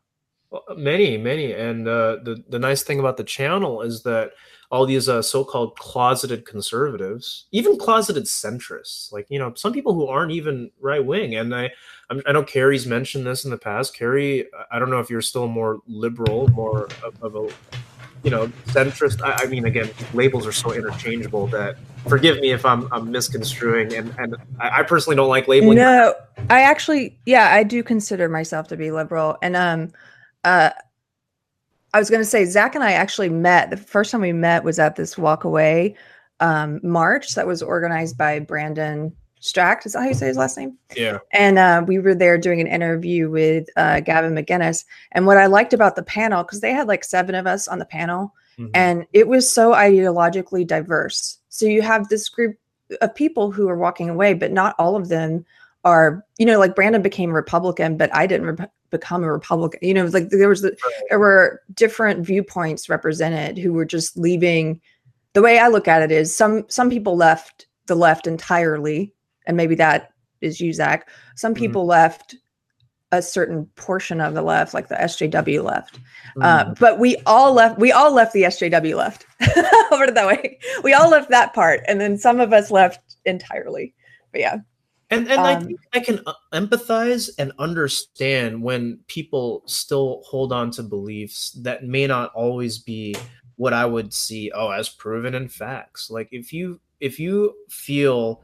[0.77, 4.33] many, many, and uh, the the nice thing about the channel is that
[4.71, 10.07] all these uh, so-called closeted conservatives, even closeted centrists, like you know, some people who
[10.07, 11.71] aren't even right wing, and I,
[12.09, 13.97] I'm, i know Keri's mentioned this in the past.
[13.97, 17.49] Keri, I don't know if you're still more liberal, more of, of a,
[18.23, 19.23] you know, centrist.
[19.23, 21.77] I, I, mean, again, labels are so interchangeable that
[22.09, 25.79] forgive me if I'm, I'm misconstruing, and and I, I personally don't like labeling.
[25.79, 26.15] No,
[26.49, 29.93] I actually, yeah, I do consider myself to be liberal, and um
[30.45, 30.71] uh,
[31.93, 33.71] I was going to say Zach and I actually met.
[33.71, 35.97] The first time we met was at this walk away
[36.41, 39.87] um, march that was organized by Brandon Straka.
[39.87, 40.77] Is that how you say his last name?
[40.97, 41.19] Yeah.
[41.33, 44.85] And uh, we were there doing an interview with uh, Gavin McInnes.
[45.13, 47.79] And what I liked about the panel, because they had like seven of us on
[47.79, 48.71] the panel, mm-hmm.
[48.75, 51.39] and it was so ideologically diverse.
[51.49, 52.57] So you have this group
[53.01, 55.45] of people who are walking away, but not all of them
[55.85, 59.81] are, you know, like Brandon became a Republican, but I didn't re- become a Republican.
[59.83, 60.77] You know, like there was the,
[61.09, 64.81] there were different viewpoints represented who were just leaving.
[65.33, 69.13] The way I look at it is some some people left the left entirely,
[69.47, 71.09] and maybe that is you, Zach.
[71.37, 71.61] Some mm-hmm.
[71.61, 71.91] people mm-hmm.
[71.91, 72.37] left
[73.13, 75.99] a certain portion of the left, like the SJW left.
[76.41, 76.71] Uh, mm-hmm.
[76.71, 77.79] Uh, but we all left.
[77.79, 79.27] We all left the SJW left.
[79.41, 80.59] Put it that way.
[80.83, 83.95] We all left that part, and then some of us left entirely.
[84.33, 84.59] But yeah.
[85.11, 90.53] And and um, I think I can uh, empathize and understand when people still hold
[90.53, 93.17] on to beliefs that may not always be
[93.57, 96.11] what I would see oh as proven in facts.
[96.11, 98.43] Like if you if you feel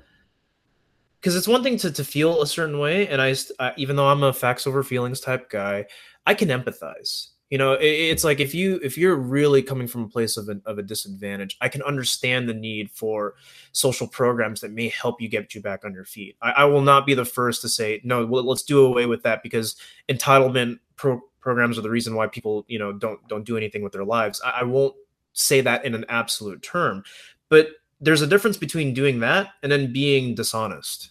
[1.21, 4.07] because it's one thing to, to feel a certain way and I, I even though
[4.07, 5.87] i'm a facts over feelings type guy
[6.25, 10.03] i can empathize you know it, it's like if you if you're really coming from
[10.03, 13.35] a place of, of a disadvantage i can understand the need for
[13.73, 16.37] social programs that may help you get you back on your feet.
[16.41, 19.23] I, I will not be the first to say no well, let's do away with
[19.25, 19.77] that because
[20.09, 23.93] entitlement pro- programs are the reason why people you know don't don't do anything with
[23.93, 24.41] their lives.
[24.45, 24.95] I, I won't
[25.35, 27.05] say that in an absolute term
[27.49, 27.69] but
[28.01, 31.11] there's a difference between doing that and then being dishonest.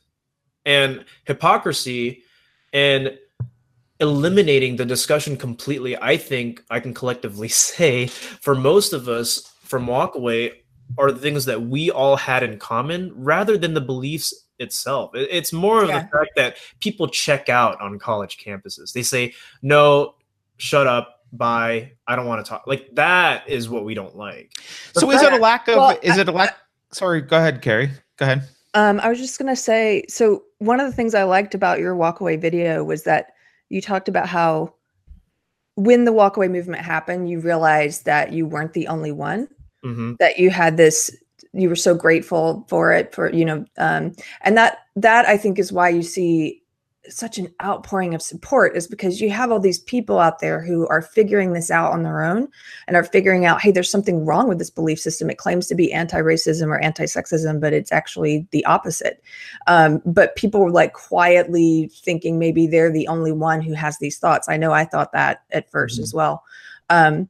[0.66, 2.24] And hypocrisy
[2.74, 3.18] and
[4.00, 9.88] eliminating the discussion completely i think i can collectively say for most of us from
[9.88, 10.52] walkaway
[10.98, 15.12] are the things that we all had in common rather than the beliefs itself.
[15.14, 16.04] It's more of yeah.
[16.04, 18.94] the fact that people check out on college campuses.
[18.94, 20.16] They say no
[20.58, 22.66] shut up bye i don't want to talk.
[22.66, 24.54] Like that is what we don't like.
[24.94, 26.56] So is it a lack of well, is it a lack
[26.92, 27.90] sorry go ahead Keri.
[28.18, 28.48] Go ahead.
[28.74, 31.80] Um, I was just going to say so, one of the things I liked about
[31.80, 33.32] your walkaway video was that
[33.76, 34.74] you talked about how
[35.76, 39.50] when the walkaway movement happened, you realized that you weren't the only one,
[39.84, 40.14] mm-hmm.
[40.18, 41.14] that you had this,
[41.52, 45.60] you were so grateful for it, for, you know, um, and that, that I think
[45.60, 46.64] is why you see
[47.10, 50.88] such an outpouring of support is because you have all these people out there who
[50.88, 52.48] are figuring this out on their own
[52.88, 55.30] and are figuring out hey there's something wrong with this belief system.
[55.30, 59.24] It claims to be anti-racism or anti-sexism but it's actually the opposite.
[59.68, 64.18] Um, but people were like quietly thinking maybe they're the only one who has these
[64.18, 64.50] thoughts.
[64.50, 66.04] I know i thought that at 1st mm-hmm.
[66.04, 66.44] as well.
[66.90, 67.30] Um,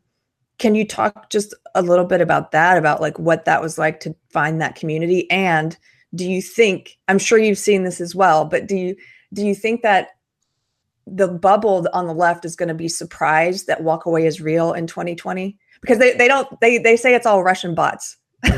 [0.57, 3.99] can you talk just a little bit about that about like what that was like
[4.01, 5.29] to find that community?
[5.29, 5.77] And
[6.15, 8.95] do you think i'm sure you've seen this as well but do you
[9.35, 10.09] do you think that
[11.05, 14.87] the bubble on the left is going to be surprised that walkaway is real in
[14.87, 18.17] 2020 because they, they don't they they say it's all russian bots.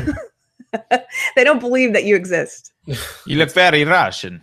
[1.34, 2.72] They don't believe that you exist.
[2.84, 4.42] You look very russian.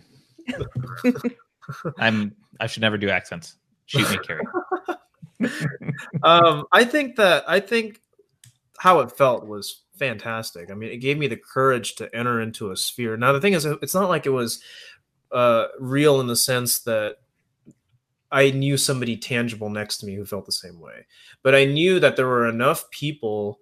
[1.98, 3.56] I'm i should never do accents.
[3.86, 4.44] Shoot me Keri.
[6.22, 8.00] Um i think that i think
[8.78, 10.70] how it felt was fantastic.
[10.70, 13.16] I mean it gave me the courage to enter into a sphere.
[13.16, 14.60] Now the thing is it's not like it was
[15.36, 17.16] uh, real in the sense that
[18.32, 21.06] I knew somebody tangible next to me who felt the same way.
[21.42, 23.60] But I knew that there were enough people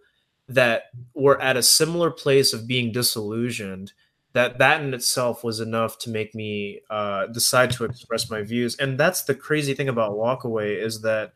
[0.49, 0.85] that
[1.15, 3.93] were at a similar place of being disillusioned
[4.35, 8.77] that that in itself was enough to make me uh, decide to express my views.
[8.77, 11.33] And that's the crazy thing about Walkaway is that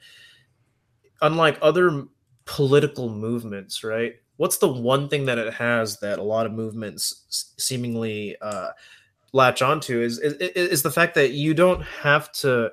[1.21, 2.05] unlike other
[2.45, 4.15] political movements, right?
[4.37, 8.71] What's the one thing that it has that a lot of movements seemingly uh,
[9.33, 12.71] latch onto is, is is the fact that you don't have to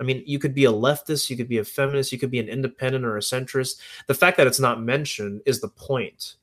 [0.00, 2.38] I mean, you could be a leftist, you could be a feminist, you could be
[2.38, 3.80] an independent or a centrist.
[4.06, 6.36] The fact that it's not mentioned is the point.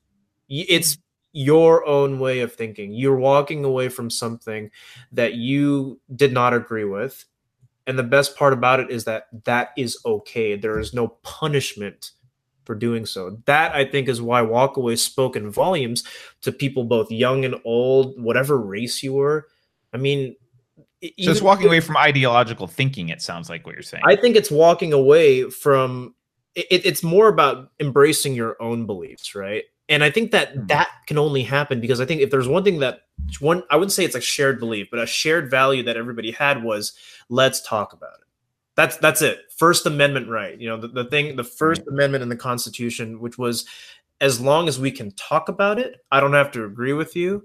[0.51, 0.65] Mm-hmm.
[0.69, 0.99] It's
[1.33, 2.93] your own way of thinking.
[2.93, 4.69] You're walking away from something
[5.12, 7.25] that you did not agree with.
[7.88, 10.55] And the best part about it is that that is okay.
[10.55, 12.12] There is no punishment
[12.67, 13.39] for doing so.
[13.45, 16.03] That I think is why Walkaway spoke in volumes
[16.41, 19.47] to people both young and old, whatever race you were.
[19.93, 20.36] I mean,
[21.01, 23.10] so it's walking away from ideological thinking.
[23.10, 24.03] It sounds like what you're saying.
[24.06, 26.13] I think it's walking away from.
[26.53, 29.63] It, it's more about embracing your own beliefs, right?
[29.89, 30.67] And I think that mm-hmm.
[30.67, 33.01] that can only happen because I think if there's one thing that
[33.39, 36.63] one, I wouldn't say it's a shared belief, but a shared value that everybody had
[36.63, 36.93] was
[37.30, 38.26] let's talk about it
[38.77, 39.39] that's that's it.
[39.57, 40.57] First Amendment right.
[40.57, 41.93] You know, the, the thing, the first right.
[41.93, 43.65] amendment in the Constitution, which was
[44.21, 47.43] as long as we can talk about it, I don't have to agree with you.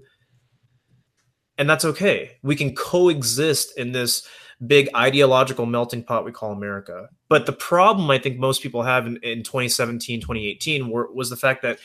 [1.56, 2.36] And that's okay.
[2.42, 4.28] We can coexist in this
[4.66, 7.08] big ideological melting pot we call America.
[7.28, 11.36] But the problem I think most people have in, in 2017, 2018 were, was the
[11.36, 11.78] fact that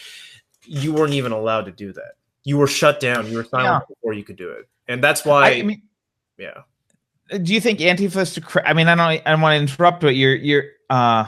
[0.65, 2.13] you weren't even allowed to do that.
[2.43, 3.27] You were shut down.
[3.27, 3.95] You were silent yeah.
[3.95, 4.67] before you could do it.
[4.89, 5.81] And that's why, I, I mean,
[6.37, 6.61] yeah
[7.29, 8.41] do you think Antifa's to?
[8.41, 9.27] Cre- I mean, I don't.
[9.27, 10.35] I don't want to interrupt, but you're.
[10.35, 10.63] You're.
[10.89, 11.25] Uh,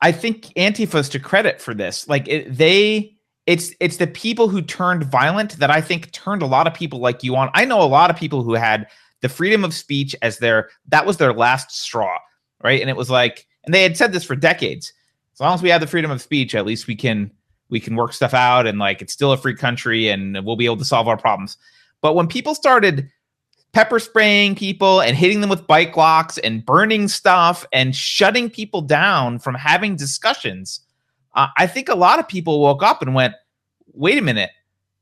[0.00, 2.08] I think Antifa's to credit for this.
[2.08, 3.12] Like it, they.
[3.46, 6.98] It's it's the people who turned violent that I think turned a lot of people
[6.98, 7.50] like you on.
[7.54, 8.88] I know a lot of people who had
[9.20, 12.18] the freedom of speech as their that was their last straw,
[12.62, 12.80] right?
[12.80, 14.92] And it was like, and they had said this for decades.
[15.34, 17.30] As long as we have the freedom of speech, at least we can
[17.68, 20.64] we can work stuff out, and like it's still a free country, and we'll be
[20.64, 21.56] able to solve our problems.
[22.00, 23.10] But when people started
[23.76, 28.80] pepper spraying people and hitting them with bike locks and burning stuff and shutting people
[28.80, 30.80] down from having discussions.
[31.34, 33.34] Uh, I think a lot of people woke up and went,
[33.92, 34.48] "Wait a minute,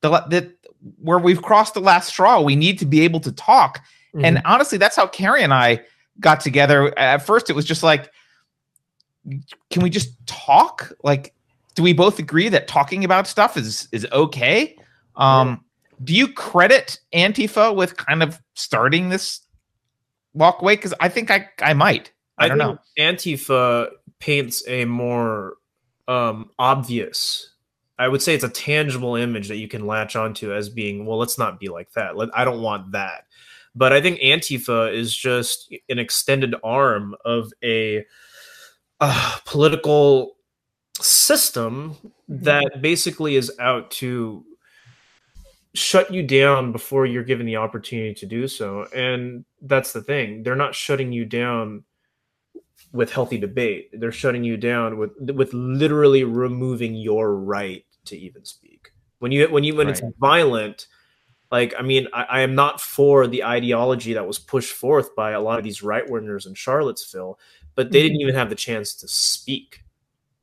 [0.00, 0.52] the, the
[1.00, 2.40] where we've crossed the last straw.
[2.40, 3.78] We need to be able to talk."
[4.12, 4.24] Mm-hmm.
[4.24, 5.80] And honestly, that's how Keri and I
[6.18, 6.98] got together.
[6.98, 8.10] At first, it was just like,
[9.70, 11.32] "Can we just talk?" Like,
[11.76, 14.76] do we both agree that talking about stuff is is okay?
[15.14, 15.63] Um,
[16.04, 19.40] do you credit Antifa with kind of starting this
[20.36, 20.74] Walkaway?
[20.74, 22.12] Because I think I I might.
[22.38, 22.78] I, I don't know.
[22.98, 25.54] Antifa paints a more
[26.08, 27.50] um, obvious.
[27.98, 31.18] I would say it's a tangible image that you can latch onto as being, well,
[31.18, 32.16] let's not be like that.
[32.16, 33.26] Let, I don't want that.
[33.76, 38.04] But I think Antifa is just an extended arm of a
[39.00, 40.36] uh, political
[41.00, 41.96] system
[42.28, 44.44] that basically is out to
[45.74, 48.86] shut you down before you're given the opportunity to do so.
[48.94, 50.42] And that's the thing.
[50.42, 51.84] They're not shutting you down
[52.92, 53.90] with healthy debate.
[53.92, 58.92] They're shutting you down with with literally removing your right to even speak.
[59.18, 59.98] When you when you when right.
[59.98, 60.86] it's violent,
[61.50, 65.32] like I mean, I, I, am not for the ideology that was pushed forth by
[65.32, 67.38] a lot of these right wingers in Charlottesville,
[67.74, 68.06] but they mm-hmm.
[68.06, 69.82] didn't even have the chance to speak.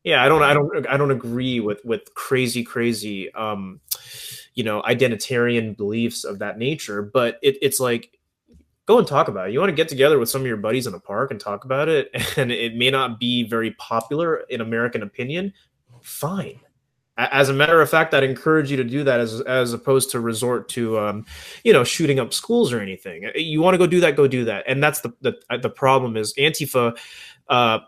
[0.04, 3.80] Yeah, I don't, I don't, I don't agree with with crazy, crazy, um,
[4.54, 7.02] you know, identitarian beliefs of that nature.
[7.02, 8.20] But it, it's like
[8.86, 9.54] go and talk about it.
[9.54, 11.66] You want to get together with some of your buddies in a park and talk
[11.66, 15.54] about it, and it may not be very popular in American opinion.
[16.02, 16.60] Fine.
[17.18, 20.20] As a matter of fact, I'd encourage you to do that as as opposed to
[20.20, 21.26] resort to, um,
[21.64, 23.30] you know, shooting up schools or anything.
[23.36, 24.64] You want to go do that, go do that.
[24.66, 26.98] And that's the the, the problem is Antifa
[27.50, 27.80] uh,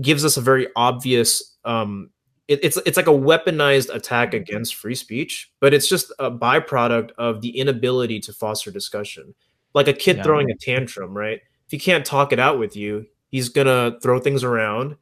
[0.00, 2.10] gives us a very obvious um,
[2.48, 7.40] it's it's like a weaponized attack against free speech, but it's just a byproduct of
[7.40, 9.34] the inability to foster discussion
[9.74, 10.22] like a kid yeah.
[10.22, 11.40] throwing a tantrum, right?
[11.66, 14.96] If he can't talk it out with you, he's gonna throw things around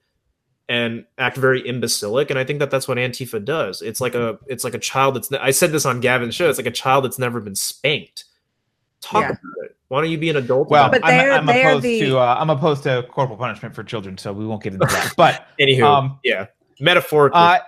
[0.69, 2.31] and act very imbecilic.
[2.31, 3.83] And I think that that's what Antifa does.
[3.83, 5.33] It's like a it's like a child that's.
[5.33, 6.49] I said this on Gavin's show.
[6.49, 8.25] It's like a child that's never been spanked.
[9.01, 9.29] Talk yeah.
[9.31, 9.77] about it.
[9.89, 10.71] Why don't you be an adult?
[10.71, 12.01] Well, but I'm, I'm opposed the...
[12.01, 15.15] to uh, I'm opposed to corporal punishment for children, so we won't get into that.
[15.17, 16.47] But anywho, um, yeah,
[16.81, 17.41] metaphorically.
[17.41, 17.59] Uh,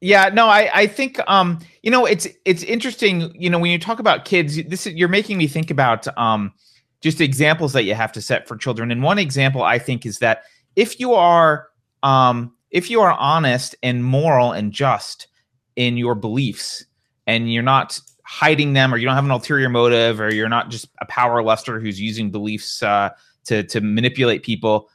[0.00, 3.78] yeah, no, I I think um you know it's it's interesting you know when you
[3.78, 6.52] talk about kids this is, you're making me think about um
[7.00, 10.18] just examples that you have to set for children and one example I think is
[10.18, 10.44] that
[10.74, 11.68] if you are
[12.02, 15.28] um if you are honest and moral and just
[15.76, 16.84] in your beliefs
[17.26, 20.68] and you're not hiding them or you don't have an ulterior motive or you're not
[20.68, 23.08] just a power luster who's using beliefs uh,
[23.44, 24.90] to to manipulate people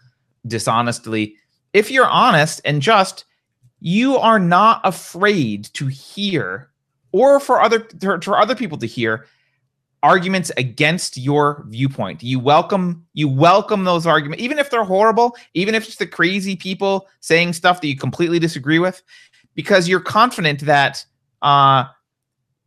[0.45, 1.35] dishonestly
[1.73, 3.25] if you're honest and just
[3.81, 6.69] you are not afraid to hear
[7.11, 7.87] or for other
[8.21, 9.25] for other people to hear
[10.03, 12.23] arguments against your viewpoint.
[12.23, 16.55] You welcome you welcome those arguments even if they're horrible, even if it's the crazy
[16.55, 19.01] people saying stuff that you completely disagree with
[19.55, 21.03] because you're confident that
[21.41, 21.85] uh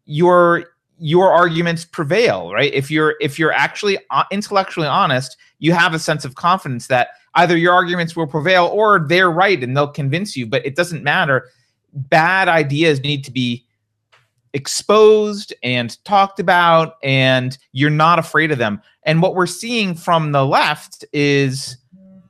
[0.04, 0.66] your
[0.98, 2.72] your arguments prevail, right?
[2.72, 7.08] If you're if you're actually uh, intellectually honest, you have a sense of confidence that
[7.36, 11.02] either your arguments will prevail or they're right and they'll convince you, but it doesn't
[11.02, 11.48] matter.
[11.92, 13.64] Bad ideas need to be
[14.52, 18.80] exposed and talked about, and you're not afraid of them.
[19.02, 21.76] And what we're seeing from the left is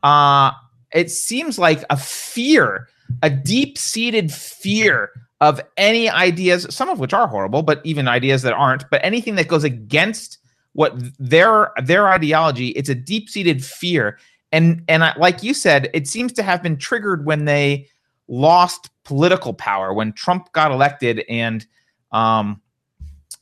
[0.02, 0.50] uh,
[0.92, 2.88] it seems like a fear,
[3.22, 8.42] a deep seated fear of any ideas, some of which are horrible, but even ideas
[8.42, 10.38] that aren't, but anything that goes against
[10.72, 14.18] what their their ideology, it's a deep seated fear
[14.54, 17.88] and and I, like you said, it seems to have been triggered when they
[18.28, 21.66] lost political power when Trump got elected and
[22.12, 22.60] um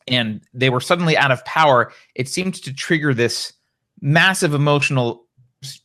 [0.09, 1.93] and they were suddenly out of power.
[2.15, 3.53] It seemed to trigger this
[4.01, 5.27] massive emotional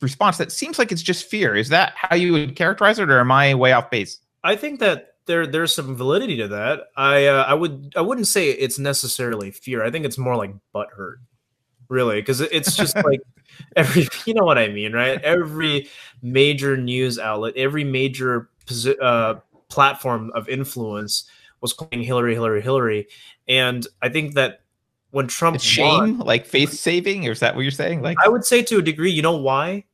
[0.02, 1.56] response that seems like it's just fear.
[1.56, 4.20] Is that how you would characterize it, or am I way off base?
[4.44, 6.88] I think that there there's some validity to that.
[6.96, 9.84] I uh, I would I wouldn't say it's necessarily fear.
[9.84, 11.20] I think it's more like butt hurt,
[11.90, 13.22] really, because it's just like
[13.76, 15.22] every you know what I mean, right?
[15.22, 15.90] Every
[16.22, 18.50] major news outlet, every major
[19.02, 19.36] uh,
[19.70, 21.30] platform of influence
[21.62, 23.08] was calling Hillary, Hillary, Hillary,
[23.48, 24.62] and I think that
[25.12, 28.02] when Trump it's shame, like face saving, or is that what you're saying?
[28.02, 29.12] Like, I would say to a degree.
[29.12, 29.86] You know why?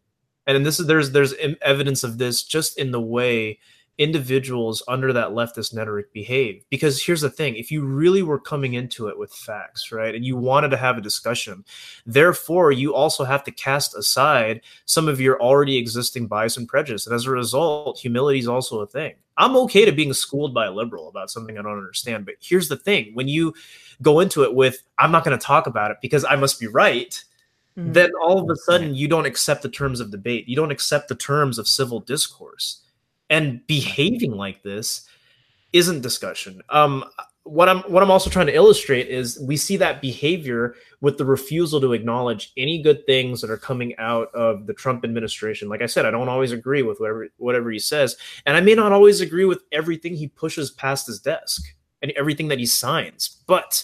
[0.45, 3.59] And this is there's there's evidence of this just in the way
[3.97, 6.63] individuals under that leftist rhetoric behave.
[6.69, 10.25] Because here's the thing if you really were coming into it with facts, right, and
[10.25, 11.63] you wanted to have a discussion,
[12.05, 17.05] therefore, you also have to cast aside some of your already existing bias and prejudice.
[17.05, 19.13] And as a result, humility is also a thing.
[19.37, 22.25] I'm okay to being schooled by a liberal about something I don't understand.
[22.25, 23.53] But here's the thing when you
[24.01, 26.67] go into it with, I'm not going to talk about it because I must be
[26.67, 27.23] right.
[27.77, 27.93] Mm-hmm.
[27.93, 30.47] Then all of a sudden, you don't accept the terms of debate.
[30.47, 32.82] You don't accept the terms of civil discourse
[33.33, 35.07] and behaving like this
[35.73, 36.61] isn't discussion.
[36.69, 37.03] Um,
[37.45, 41.25] what I'm what I'm also trying to illustrate is we see that behavior with the
[41.25, 45.67] refusal to acknowledge any good things that are coming out of the Trump administration.
[45.67, 48.15] Like I said, I don't always agree with whatever whatever he says,
[48.45, 51.63] and I may not always agree with everything he pushes past his desk
[52.03, 53.41] and everything that he signs.
[53.47, 53.83] But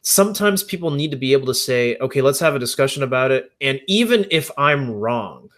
[0.00, 3.52] sometimes people need to be able to say, okay, let's have a discussion about it.
[3.60, 5.50] And even if I'm wrong,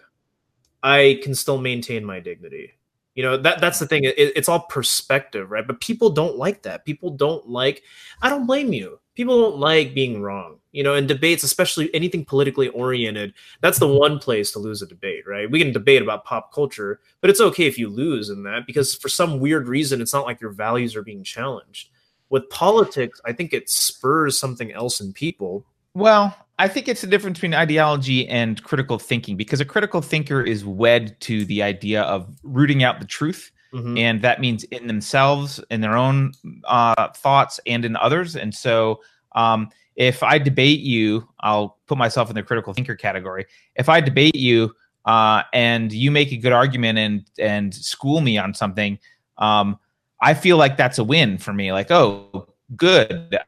[0.83, 2.73] I can still maintain my dignity.
[3.15, 4.05] You know, that that's the thing.
[4.05, 5.67] It, it's all perspective, right?
[5.67, 6.85] But people don't like that.
[6.85, 7.83] People don't like,
[8.23, 8.99] I don't blame you.
[9.15, 10.59] People don't like being wrong.
[10.73, 14.87] You know, in debates, especially anything politically oriented, that's the one place to lose a
[14.87, 15.51] debate, right?
[15.51, 18.95] We can debate about pop culture, but it's okay if you lose in that because
[18.95, 21.91] for some weird reason, it's not like your values are being challenged
[22.33, 25.67] with politics, I think it spurs something else in people.
[25.93, 30.43] Well, I think it's the difference between ideology and critical thinking because a critical thinker
[30.43, 33.51] is wed to the idea of rooting out the truth.
[33.73, 33.97] Mm-hmm.
[33.97, 36.33] And that means in themselves, in their own
[36.65, 38.37] uh, thoughts, and in others.
[38.37, 39.01] And so,
[39.35, 43.47] um, if I debate you, I'll put myself in the critical thinker category.
[43.75, 44.75] If I debate you
[45.07, 48.99] uh, and you make a good argument and and school me on something,
[49.39, 49.79] um,
[50.21, 51.73] I feel like that's a win for me.
[51.73, 53.39] Like, oh, good.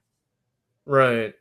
[0.87, 1.35] Right.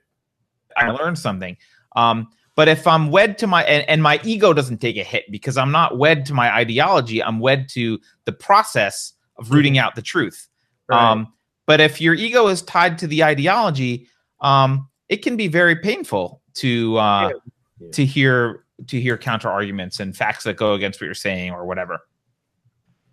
[0.75, 1.57] I learned something.
[1.95, 5.25] Um, but if I'm wed to my and, and, my ego doesn't take a hit
[5.31, 9.95] because I'm not wed to my ideology, I'm wed to the process of rooting out
[9.95, 10.47] the truth.
[10.87, 11.11] Right.
[11.11, 11.33] Um,
[11.65, 14.07] but if your ego is tied to the ideology,
[14.41, 17.33] um, it can be very painful to uh, yeah.
[17.79, 17.91] Yeah.
[17.91, 21.65] to hear to hear counter arguments and facts that go against what you're saying or
[21.65, 21.99] whatever.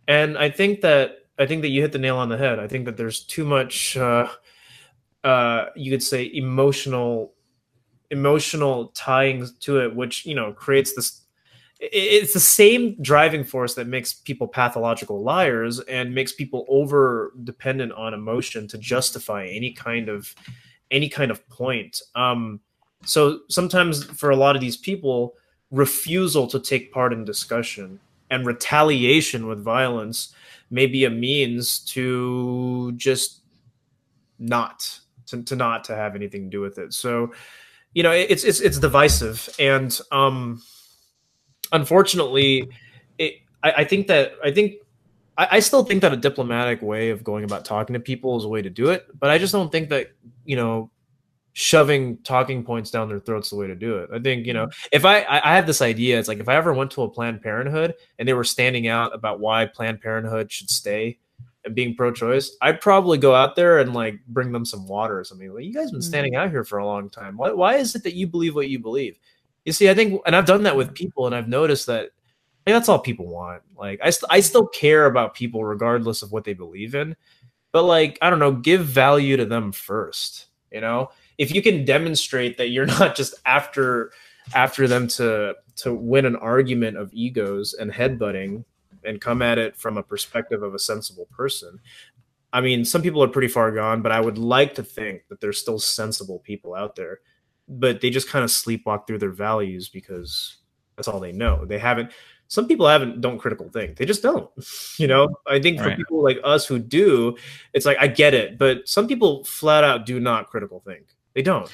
[0.08, 2.58] And I think that I think that you hit the nail on the head.
[2.58, 4.28] I think that there's too much, uh,
[5.24, 7.32] uh, you could say, emotional,
[8.10, 11.22] emotional tying to it, which you know creates this.
[11.80, 17.92] It's the same driving force that makes people pathological liars and makes people over dependent
[17.92, 20.34] on emotion to justify any kind of
[20.90, 22.02] any kind of point.
[22.14, 22.60] Um,
[23.04, 25.34] so sometimes for a lot of these people,
[25.70, 28.00] refusal to take part in discussion
[28.30, 30.34] and retaliation with violence
[30.70, 33.40] may be a means to just
[34.38, 36.92] not to, to not to have anything to do with it.
[36.92, 37.32] So,
[37.92, 40.62] you know, it's it's it's divisive, and um,
[41.72, 42.70] unfortunately,
[43.18, 44.74] it, I, I think that I think
[45.36, 48.44] I, I still think that a diplomatic way of going about talking to people is
[48.44, 50.12] a way to do it, but I just don't think that
[50.44, 50.90] you know
[51.52, 54.10] shoving talking points down their throats the way to do it.
[54.14, 54.88] I think, you know, mm-hmm.
[54.92, 57.42] if I I have this idea, it's like if I ever went to a Planned
[57.42, 61.18] Parenthood and they were standing out about why Planned Parenthood should stay
[61.74, 65.52] being pro-choice, I'd probably go out there and like bring them some water or something.
[65.52, 66.42] Like, you guys been standing mm-hmm.
[66.42, 67.36] out here for a long time.
[67.36, 69.18] Why why is it that you believe what you believe?
[69.64, 72.10] You see, I think, and I've done that with people, and I've noticed that
[72.66, 73.62] like, that's all people want.
[73.76, 77.16] Like, I st- I still care about people regardless of what they believe in,
[77.72, 80.46] but like, I don't know, give value to them first.
[80.70, 84.12] You know, if you can demonstrate that you're not just after
[84.54, 88.64] after them to to win an argument of egos and headbutting
[89.04, 91.80] and come at it from a perspective of a sensible person.
[92.52, 95.40] I mean, some people are pretty far gone, but I would like to think that
[95.40, 97.20] there's still sensible people out there,
[97.68, 100.56] but they just kind of sleepwalk through their values because
[100.96, 101.64] that's all they know.
[101.64, 102.12] They haven't
[102.48, 104.50] some people haven't don't critical think they just don't
[104.98, 107.36] you know i think for people like us who do
[107.74, 111.42] it's like i get it but some people flat out do not critical think they
[111.42, 111.70] don't.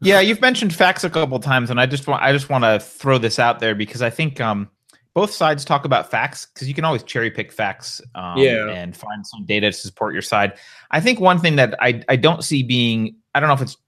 [0.00, 2.78] Yeah, you've mentioned facts a couple times, and I just want I just want to
[2.78, 4.68] throw this out there because I think um,
[5.16, 8.68] both sides talk about facts because you can always cherry pick facts um, yeah.
[8.68, 10.52] and find some data to support your side.
[10.90, 13.78] I think one thing that I I don't see being I don't know if it's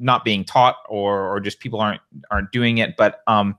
[0.00, 2.00] not being taught or or just people aren't
[2.32, 3.56] aren't doing it, but um,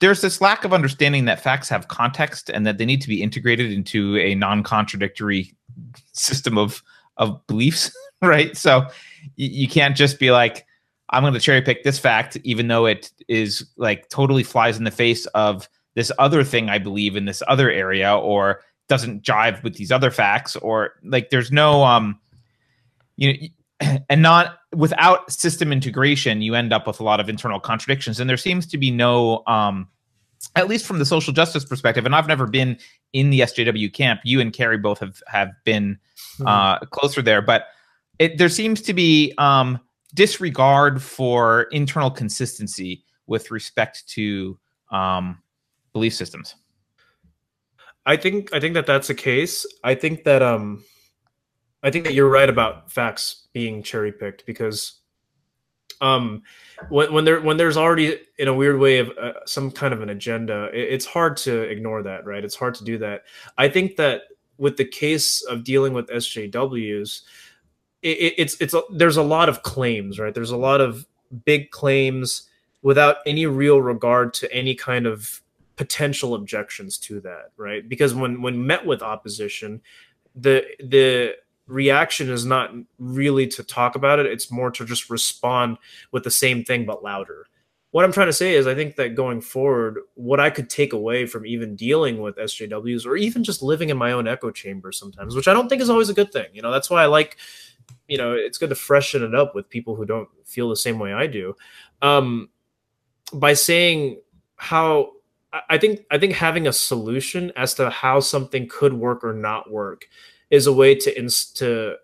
[0.00, 3.22] there's this lack of understanding that facts have context and that they need to be
[3.22, 5.54] integrated into a non-contradictory
[6.10, 6.82] system of
[7.18, 8.56] of beliefs, right?
[8.56, 8.88] So
[9.36, 10.66] you can't just be like,
[11.10, 14.82] I'm going to cherry pick this fact, even though it is like totally flies in
[14.82, 19.62] the face of this other thing I believe in this other area, or doesn't jive
[19.62, 22.18] with these other facts, or like there's no, um,
[23.16, 23.32] you
[23.80, 28.20] know, and not without system integration, you end up with a lot of internal contradictions,
[28.20, 29.88] and there seems to be no, um,
[30.56, 32.78] at least from the social justice perspective, and I've never been
[33.12, 34.20] in the SJW camp.
[34.24, 35.98] You and Keri both have have been
[36.38, 36.46] mm-hmm.
[36.46, 37.66] uh, closer there, but
[38.18, 39.78] it, there seems to be um,
[40.14, 44.58] disregard for internal consistency with respect to
[44.90, 45.42] um,
[45.92, 46.54] belief systems.
[48.04, 49.66] I think I think that that's the case.
[49.84, 50.84] I think that um,
[51.82, 55.00] I think that you're right about facts being cherry picked because
[56.00, 56.42] um,
[56.88, 60.02] when when there when there's already in a weird way of uh, some kind of
[60.02, 62.44] an agenda, it, it's hard to ignore that, right?
[62.44, 63.22] It's hard to do that.
[63.56, 64.22] I think that
[64.58, 67.22] with the case of dealing with SJWs,
[68.02, 70.34] it, it's it's a, there's a lot of claims, right?
[70.34, 71.06] There's a lot of
[71.44, 72.48] big claims
[72.82, 75.41] without any real regard to any kind of
[75.76, 77.88] potential objections to that, right?
[77.88, 79.80] Because when when met with opposition,
[80.34, 81.34] the the
[81.66, 84.26] reaction is not really to talk about it.
[84.26, 85.78] It's more to just respond
[86.10, 87.46] with the same thing but louder.
[87.92, 90.94] What i'm trying to say is i think that going forward what i could take
[90.94, 94.92] away from even dealing with sjws or even just living in my own echo chamber
[94.92, 96.46] sometimes which i don't think is always a good thing.
[96.54, 97.36] You know that's why i like
[98.08, 100.98] you know it's good to freshen it up with people who don't feel the same
[100.98, 101.54] way i do.
[102.00, 102.48] Um
[103.34, 104.20] by saying
[104.56, 105.12] how
[105.68, 109.70] I think I think having a solution as to how something could work or not
[109.70, 110.06] work
[110.50, 111.96] is a way to inst- to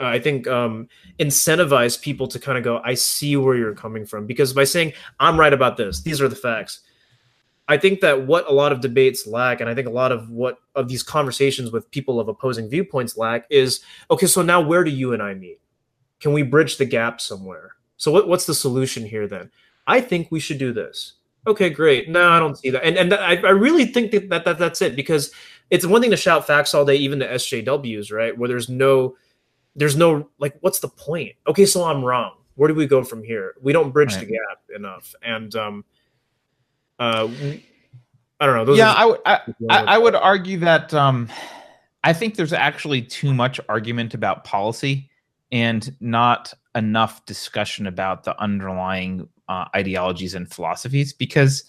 [0.00, 0.88] uh, I think um,
[1.18, 4.92] incentivize people to kind of go, I see where you're coming from, because by saying
[5.18, 6.80] I'm right about this, these are the facts.
[7.68, 10.28] I think that what a lot of debates lack, and I think a lot of
[10.28, 13.80] what of these conversations with people of opposing viewpoints lack, is
[14.10, 14.26] okay.
[14.26, 15.60] So now, where do you and I meet?
[16.18, 17.76] Can we bridge the gap somewhere?
[17.96, 19.50] So what, what's the solution here then?
[19.86, 21.14] I think we should do this.
[21.46, 22.08] Okay, great.
[22.08, 22.84] No, I don't see that.
[22.84, 25.32] And and I, I really think that, that, that that's it because
[25.70, 28.36] it's one thing to shout facts all day, even to SJWs, right?
[28.36, 29.16] Where there's no,
[29.74, 31.36] there's no like, what's the point?
[31.46, 32.32] Okay, so I'm wrong.
[32.56, 33.54] Where do we go from here?
[33.62, 34.26] We don't bridge right.
[34.26, 35.84] the gap enough, and um,
[36.98, 37.28] uh,
[38.38, 38.64] I don't know.
[38.64, 41.28] Those yeah, I, w- I, I, I would argue that um,
[42.04, 45.08] I think there's actually too much argument about policy
[45.52, 51.64] and not enough discussion about the underlying uh, ideologies and philosophies because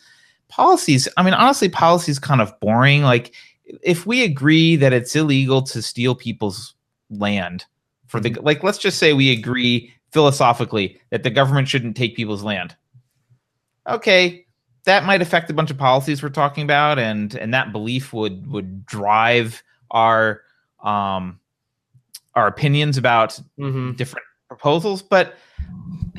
[0.49, 3.33] policies i mean honestly policy is kind of boring like
[3.81, 6.75] if we agree that it's illegal to steal people's
[7.09, 7.65] land
[8.05, 8.45] for the mm-hmm.
[8.45, 12.75] like let's just say we agree philosophically that the government shouldn't take people's land
[13.89, 14.45] okay
[14.83, 18.45] that might affect a bunch of policies we're talking about and and that belief would
[18.51, 20.41] would drive our
[20.83, 21.39] um
[22.35, 23.93] our opinions about mm-hmm.
[23.93, 25.35] different proposals but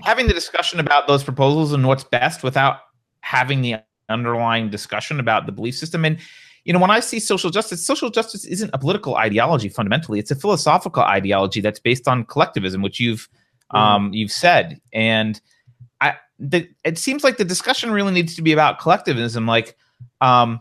[0.03, 2.79] having the discussion about those proposals and what's best without
[3.21, 3.77] having the
[4.09, 6.19] underlying discussion about the belief system and
[6.65, 10.19] you know, when I see social justice, social justice isn't a political ideology fundamentally.
[10.19, 13.29] It's a philosophical ideology that's based on collectivism, which you've
[13.73, 13.79] mm.
[13.79, 14.81] um, you've said.
[14.93, 15.41] And
[16.01, 19.47] I, the, it seems like the discussion really needs to be about collectivism.
[19.47, 19.77] Like,
[20.21, 20.61] um,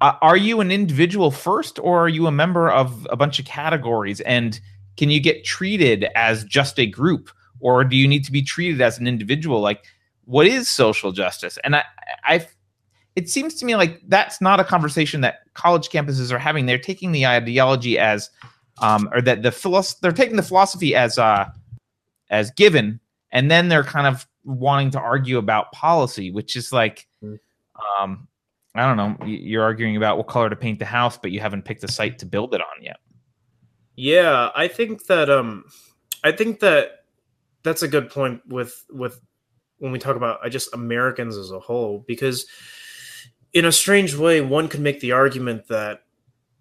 [0.00, 4.20] are you an individual first, or are you a member of a bunch of categories?
[4.20, 4.60] And
[4.96, 7.30] can you get treated as just a group,
[7.60, 9.60] or do you need to be treated as an individual?
[9.60, 9.84] Like,
[10.24, 11.58] what is social justice?
[11.64, 11.84] And I,
[12.24, 12.46] I
[13.16, 16.66] it seems to me like that's not a conversation that college campuses are having.
[16.66, 18.30] They're taking the ideology as,
[18.80, 21.46] um, or that the philosophy, they're taking the philosophy as, uh,
[22.30, 23.00] as given,
[23.32, 27.08] and then they're kind of wanting to argue about policy, which is like,
[28.00, 28.28] um,
[28.74, 29.26] I don't know.
[29.26, 32.20] You're arguing about what color to paint the house, but you haven't picked a site
[32.20, 32.98] to build it on yet.
[33.96, 35.64] Yeah, I think that um,
[36.22, 36.97] I think that
[37.62, 39.20] that's a good point with with
[39.78, 42.46] when we talk about I just Americans as a whole because
[43.52, 46.02] in a strange way, one could make the argument that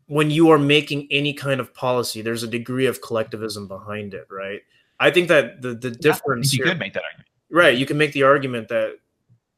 [0.07, 4.25] when you are making any kind of policy, there's a degree of collectivism behind it,
[4.29, 4.61] right?
[4.99, 7.77] I think that the the difference you here, could make that argument, right?
[7.77, 8.95] You can make the argument that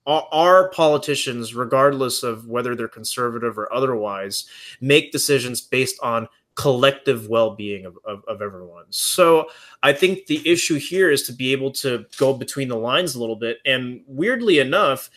[0.06, 4.46] our politicians, regardless of whether they're conservative or otherwise,
[4.82, 6.28] make decisions based on
[6.60, 8.84] collective well-being of, of, of, everyone.
[8.90, 9.50] So
[9.82, 13.20] i think the issue here is to be able to go between the lines a
[13.20, 15.10] little bit and weirdly enough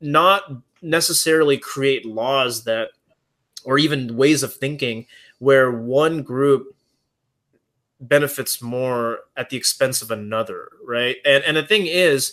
[0.00, 0.50] not
[0.82, 2.88] necessarily create laws that
[3.64, 5.06] or even ways of thinking
[5.38, 6.74] where one group
[8.00, 11.16] benefits more at the expense of another right?
[11.24, 12.32] And and the thing is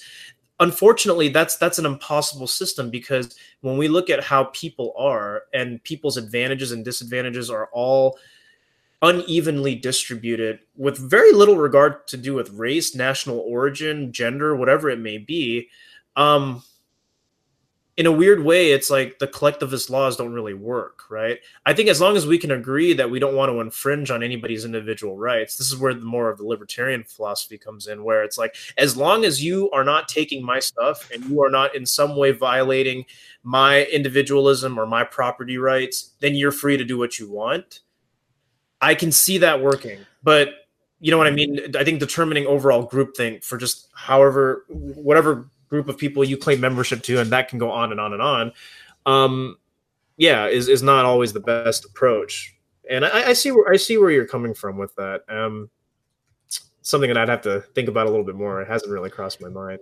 [0.59, 5.83] unfortunately that's that's an impossible system because when we look at how people are and
[5.83, 8.17] people's advantages and disadvantages are all
[9.01, 14.99] unevenly distributed with very little regard to do with race national origin gender whatever it
[14.99, 15.67] may be
[16.15, 16.63] um
[17.97, 21.39] in a weird way, it's like the collectivist laws don't really work, right?
[21.65, 24.21] I think as long as we can agree that we don't want to infringe on
[24.21, 28.23] anybody's individual rights, this is where the more of the libertarian philosophy comes in, where
[28.23, 31.73] it's like, as long as you are not taking my stuff and you are not
[31.73, 33.05] in some way violating
[33.43, 37.79] my individualism or my property rights, then you're free to do what you want.
[38.81, 40.49] I can see that working, but
[40.99, 41.73] you know what I mean?
[41.77, 47.03] I think determining overall groupthink for just however, whatever group of people you claim membership
[47.03, 48.51] to, and that can go on and on and on.
[49.05, 49.57] Um,
[50.17, 52.55] yeah, is is not always the best approach.
[52.89, 55.23] And I, I see where I see where you're coming from with that.
[55.27, 55.69] Um,
[56.81, 58.61] something that I'd have to think about a little bit more.
[58.61, 59.79] It hasn't really crossed my mind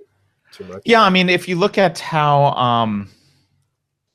[0.53, 0.81] too much.
[0.85, 3.09] Yeah, I mean, if you look at how, um,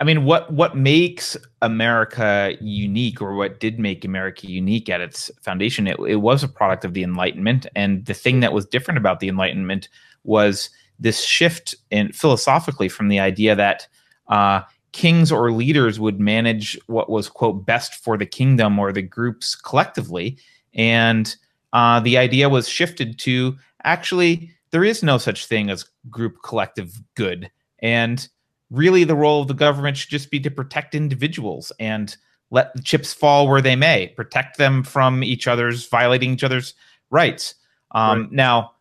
[0.00, 5.30] I mean, what what makes America unique, or what did make America unique at its
[5.42, 8.98] foundation, it, it was a product of the Enlightenment, and the thing that was different
[8.98, 9.88] about the Enlightenment
[10.24, 13.86] was this shift in philosophically from the idea that
[14.28, 19.02] uh, kings or leaders would manage what was quote best for the kingdom or the
[19.02, 20.38] groups collectively
[20.74, 21.36] and
[21.72, 27.00] uh, the idea was shifted to actually there is no such thing as group collective
[27.14, 28.28] good, and
[28.70, 32.16] really the role of the government should just be to protect individuals and
[32.50, 36.74] let the chips fall where they may, protect them from each other's violating each other's
[37.10, 37.54] rights.
[37.92, 38.32] Um, right.
[38.32, 38.72] Now,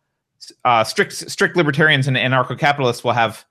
[0.64, 3.44] uh, strict strict libertarians and anarcho capitalists will have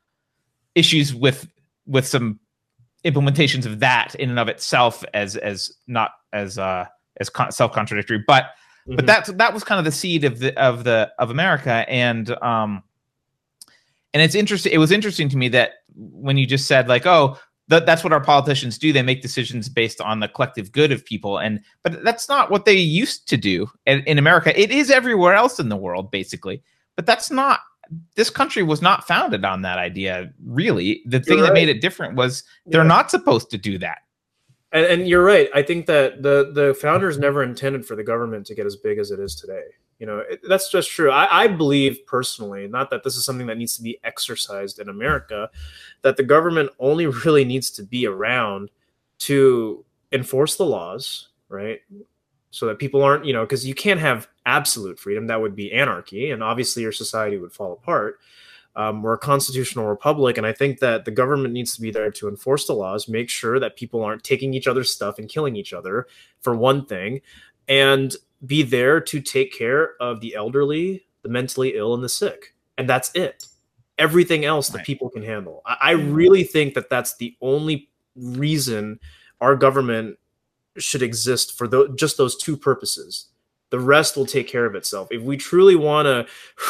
[0.76, 1.48] issues with
[1.86, 2.40] with some
[3.06, 6.86] implementations of that in and of itself as as not as uh
[7.20, 8.96] as con- self contradictory, but mm-hmm.
[8.96, 11.86] but that's that was kind of the seed of the of the of America.
[11.88, 12.84] And um
[14.14, 17.38] and it's interesting it was interesting to me that when you just said like oh
[17.70, 18.94] th- that's what our politicians do.
[18.94, 21.38] They make decisions based on the collective good of people.
[21.40, 24.60] And but that's not what they used to do in, in america.
[24.60, 26.62] It is everywhere else in the world basically
[26.98, 27.62] but that's not
[28.16, 31.02] this country was not founded on that idea really.
[31.06, 32.88] The thing that made it different was they're yeah.
[32.88, 34.00] not supposed to do that.
[34.74, 35.50] And, and, you're right.
[35.56, 38.98] I think that the the founders never intended for the government to get as big
[38.98, 39.64] as it is today.
[40.00, 41.10] You know it, that's just true.
[41.10, 44.90] I, I believe personally not that this is something that needs to be exercised in
[44.90, 45.50] america
[46.04, 48.70] that the government only really needs to be around
[49.20, 51.80] to enforce the laws right?
[52.52, 55.72] So that people aren't you know because you can't have absolute freedom that would be
[55.72, 58.20] anarchy and obviously your society would fall apart
[58.76, 62.10] um, we're a constitutional republic and i think that the government needs to be there
[62.10, 65.56] to enforce the laws make sure that people aren't taking each other's stuff and killing
[65.56, 66.08] each other
[66.42, 67.22] for one thing
[67.68, 72.54] and be there to take care of the elderly, the mentally ill, and the sick.
[72.78, 73.48] And that's it.
[73.98, 74.78] Everything else right.
[74.78, 75.62] that people can handle.
[75.66, 79.00] I, I really think that that's the only reason
[79.42, 80.18] our government
[80.78, 83.28] should exist for the, just those two purposes.
[83.70, 85.10] The rest will take care of itself.
[85.12, 86.26] If we truly want to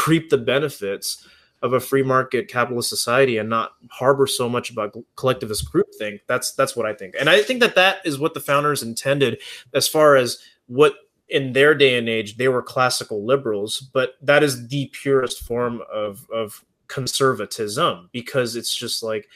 [0.08, 1.26] reap the benefits
[1.62, 6.54] of a free market capitalist society and not harbor so much about collectivist groupthink, that's
[6.54, 7.16] that's what I think.
[7.20, 9.40] And I think that that is what the founders intended
[9.74, 10.38] as far as
[10.68, 10.96] what
[11.30, 15.82] in their day and age they were classical liberals but that is the purest form
[15.92, 19.28] of of conservatism because it's just like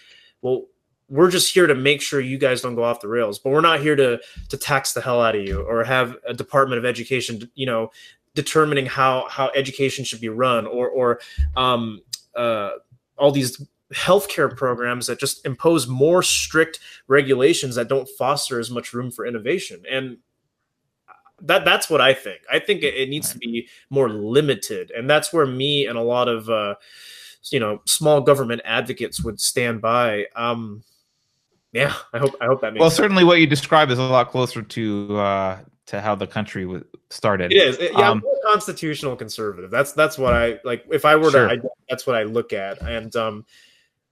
[0.42, 0.66] well
[1.12, 3.62] we're just here to make sure you guys don't go off the rails but we're
[3.62, 6.86] not here to to tax the hell out of you or have a department of
[6.86, 7.92] education you know
[8.34, 11.20] determining how how education should be run or or
[11.58, 12.02] um
[12.36, 12.72] uh
[13.18, 13.62] all these
[13.94, 19.26] healthcare programs that just impose more strict regulations that don't foster as much room for
[19.26, 20.18] innovation and
[21.44, 22.42] that that's what I think.
[22.52, 26.02] I think it, it needs to be more limited, and that's where me and a
[26.04, 26.76] lot of uh,
[27.50, 30.28] you know small government advocates would stand by.
[30.36, 30.84] Um,
[31.72, 32.82] yeah, I hope I hope that makes.
[32.82, 32.98] Well, sense.
[32.98, 36.84] certainly what you describe is a lot closer to uh, to how the country was
[37.10, 37.52] started.
[37.52, 37.78] It is.
[37.78, 39.72] It, yeah, um, I'm constitutional conservative.
[39.72, 40.86] That's that's what I like.
[40.92, 41.48] If I were sure.
[41.48, 41.58] to, I,
[41.90, 43.46] that's what I look at, and um,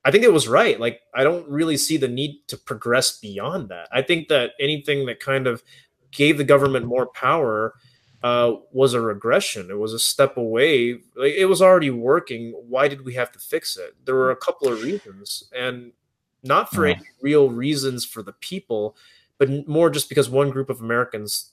[0.05, 0.79] I think it was right.
[0.79, 3.89] Like, I don't really see the need to progress beyond that.
[3.91, 5.61] I think that anything that kind of
[6.11, 7.75] gave the government more power
[8.23, 9.69] uh, was a regression.
[9.69, 10.93] It was a step away.
[11.15, 12.53] Like, it was already working.
[12.67, 13.95] Why did we have to fix it?
[14.05, 15.91] There were a couple of reasons, and
[16.43, 18.95] not for any real reasons for the people,
[19.37, 21.51] but more just because one group of Americans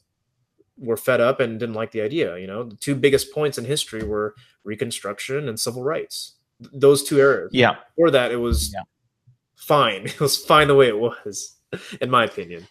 [0.79, 2.39] were fed up and didn't like the idea.
[2.39, 4.35] You know, the two biggest points in history were
[4.65, 6.35] Reconstruction and civil rights.
[6.73, 7.51] Those two eras.
[7.53, 7.77] Yeah.
[7.95, 8.83] Before that, it was yeah.
[9.55, 10.03] fine.
[10.07, 11.57] It was fine the way it was.
[12.01, 12.67] in my opinion.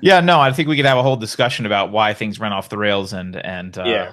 [0.00, 2.68] yeah, no, I think we could have a whole discussion about why things run off
[2.68, 4.12] the rails and and uh, yeah.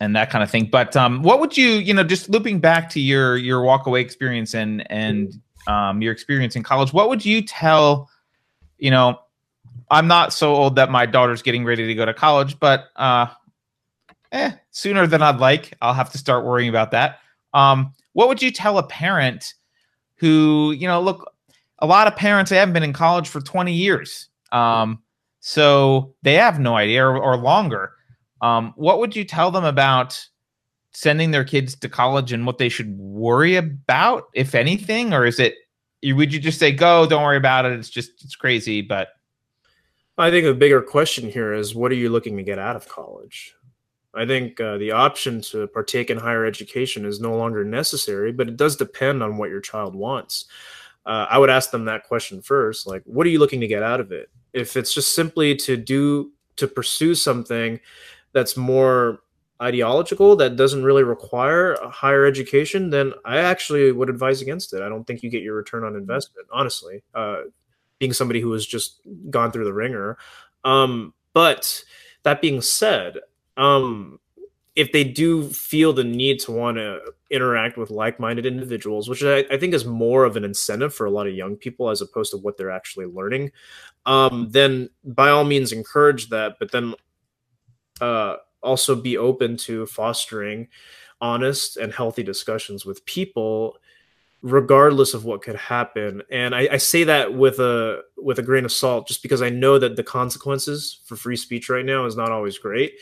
[0.00, 0.68] and that kind of thing.
[0.70, 4.00] But um, what would you, you know, just looping back to your your walk away
[4.00, 5.34] experience and and
[5.66, 8.10] um, your experience in college, what would you tell,
[8.78, 9.18] you know,
[9.90, 13.26] I'm not so old that my daughter's getting ready to go to college, but uh,
[14.32, 15.74] eh, sooner than I'd like.
[15.80, 17.20] I'll have to start worrying about that.
[17.54, 19.54] Um, what would you tell a parent
[20.16, 21.32] who, you know, look,
[21.78, 25.02] a lot of parents they haven't been in college for 20 years um,
[25.40, 27.92] so they have no idea or, or longer
[28.40, 30.26] um, what would you tell them about
[30.96, 35.38] sending their kids to college and what they should worry about if anything or is
[35.38, 35.54] it
[36.02, 39.08] would you just say go don't worry about it it's just it's crazy but
[40.16, 42.88] i think the bigger question here is what are you looking to get out of
[42.88, 43.54] college
[44.14, 48.48] i think uh, the option to partake in higher education is no longer necessary but
[48.48, 50.46] it does depend on what your child wants
[51.04, 52.84] uh, I would ask them that question first.
[52.84, 54.28] Like, what are you looking to get out of it?
[54.52, 57.78] If it's just simply to do to pursue something
[58.32, 59.20] that's more
[59.60, 64.82] ideological that doesn't really require a higher education, then I actually would advise against it.
[64.82, 67.02] I don't think you get your return on investment, honestly.
[67.14, 67.42] Uh,
[67.98, 69.00] being somebody who has just
[69.30, 70.18] gone through the ringer.
[70.64, 71.82] Um, but
[72.24, 73.18] that being said,
[73.56, 74.20] um,
[74.74, 77.00] if they do feel the need to want to
[77.30, 81.10] interact with like-minded individuals which I, I, think is more of an incentive for a
[81.10, 83.50] lot of young people as opposed to what they're actually learning
[84.04, 86.94] um, then by all means encourage that but then
[88.00, 90.68] uh, also be open to fostering
[91.20, 93.78] honest and healthy discussions with people
[94.42, 96.22] regardless of what could happen.
[96.30, 99.48] And I, I, say that with a with a grain of salt just because i
[99.48, 102.94] know that the consequences for free speech right now is not always great.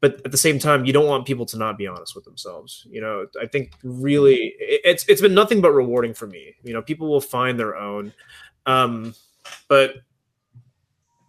[0.00, 2.86] But at the same time you don't want people to not be honest with themselves.
[2.90, 6.54] You know i think really it's it's been nothing but rewarding for me.
[6.64, 8.12] You know people will find their own.
[8.66, 9.14] Um
[9.68, 9.96] but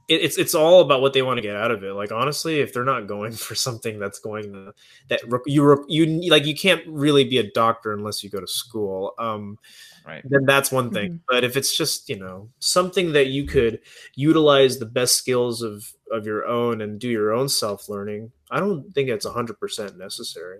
[0.07, 1.93] it, it's it's all about what they want to get out of it.
[1.93, 4.73] Like honestly, if they're not going for something that's going to
[5.09, 9.13] that you you like you can't really be a doctor unless you go to school.
[9.17, 9.57] Um,
[10.05, 10.21] right.
[10.25, 11.11] Then that's one thing.
[11.11, 11.23] Mm-hmm.
[11.27, 13.79] But if it's just you know something that you could
[14.15, 18.59] utilize the best skills of of your own and do your own self learning, I
[18.59, 20.59] don't think it's hundred percent necessary.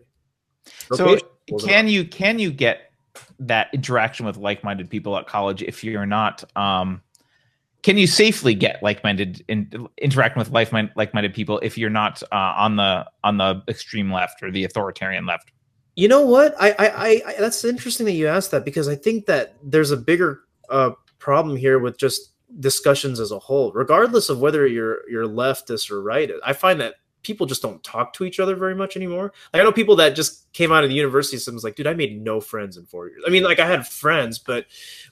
[0.94, 1.18] So
[1.60, 2.92] can you can you get
[3.40, 7.02] that interaction with like minded people at college if you're not um
[7.84, 12.78] can you safely get like-minded in, interacting with like-minded people if you're not uh, on
[12.78, 15.52] the on the extreme left or the authoritarian left?
[15.96, 16.56] You know what?
[16.60, 19.98] I, I i that's interesting that you asked that because i think that there's a
[19.98, 25.26] bigger uh, problem here with just discussions as a whole regardless of whether you're you're
[25.26, 28.96] leftist or right i find that people just don't talk to each other very much
[28.96, 29.34] anymore.
[29.52, 31.88] Like i know people that just came out of the university system was like dude
[31.88, 33.24] i made no friends in four years.
[33.26, 34.66] I mean like i had friends but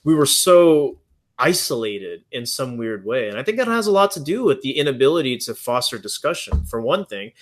[0.04, 0.98] we were so
[1.42, 3.28] isolated in some weird way.
[3.28, 6.64] And I think that has a lot to do with the inability to foster discussion,
[6.64, 7.32] for one thing.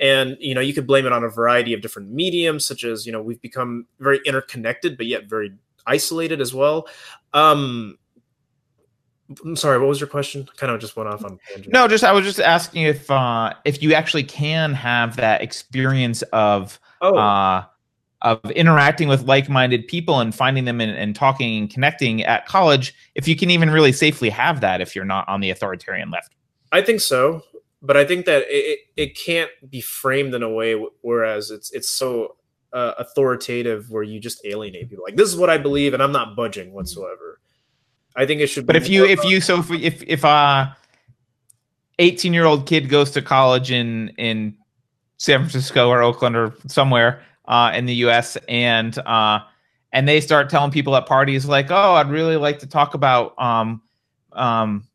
[0.00, 3.04] And, you know, you could blame it on a variety of different mediums, such as,
[3.04, 5.52] you know, we've become very interconnected, but yet very
[5.86, 6.88] isolated as well.
[7.34, 7.98] Um,
[9.44, 10.48] I'm sorry, what was your question?
[10.56, 11.72] Kind of just went off on tangent.
[11.72, 16.22] No, just I was just asking if uh if you actually can have that experience
[16.32, 17.16] of oh.
[17.16, 17.64] uh
[18.22, 22.94] of interacting with like-minded people and finding them and, and, talking and connecting at college
[23.14, 26.34] if you can even really safely have that if you're not on the authoritarian left.
[26.72, 27.42] I think so
[27.82, 31.88] but i think that it, it can't be framed in a way whereas it's it's
[31.88, 32.36] so
[32.72, 35.04] uh, authoritative where you just alienate people.
[35.04, 37.40] Like this is what i believe and i'm not budging whatsoever.
[38.16, 40.70] I think it should but if you if you so if if, if uh
[41.98, 44.56] 18 year old kid goes to college in in
[45.16, 48.38] san francisco or oakland or somewhere uh, in the U.S.
[48.48, 49.40] and uh,
[49.92, 53.34] and they start telling people at parties like, "Oh, I'd really like to talk about
[53.42, 53.82] um,
[54.32, 54.86] um,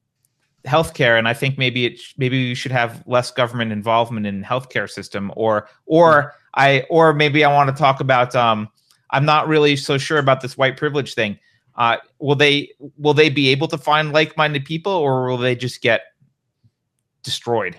[0.66, 4.41] healthcare, and I think maybe it sh- maybe we should have less government involvement in
[4.41, 8.70] healthcare system, or or I or maybe I want to talk about um,
[9.10, 11.38] I'm not really so sure about this white privilege thing.
[11.76, 15.82] Uh, will they will they be able to find like-minded people, or will they just
[15.82, 16.03] get
[17.22, 17.76] destroyed?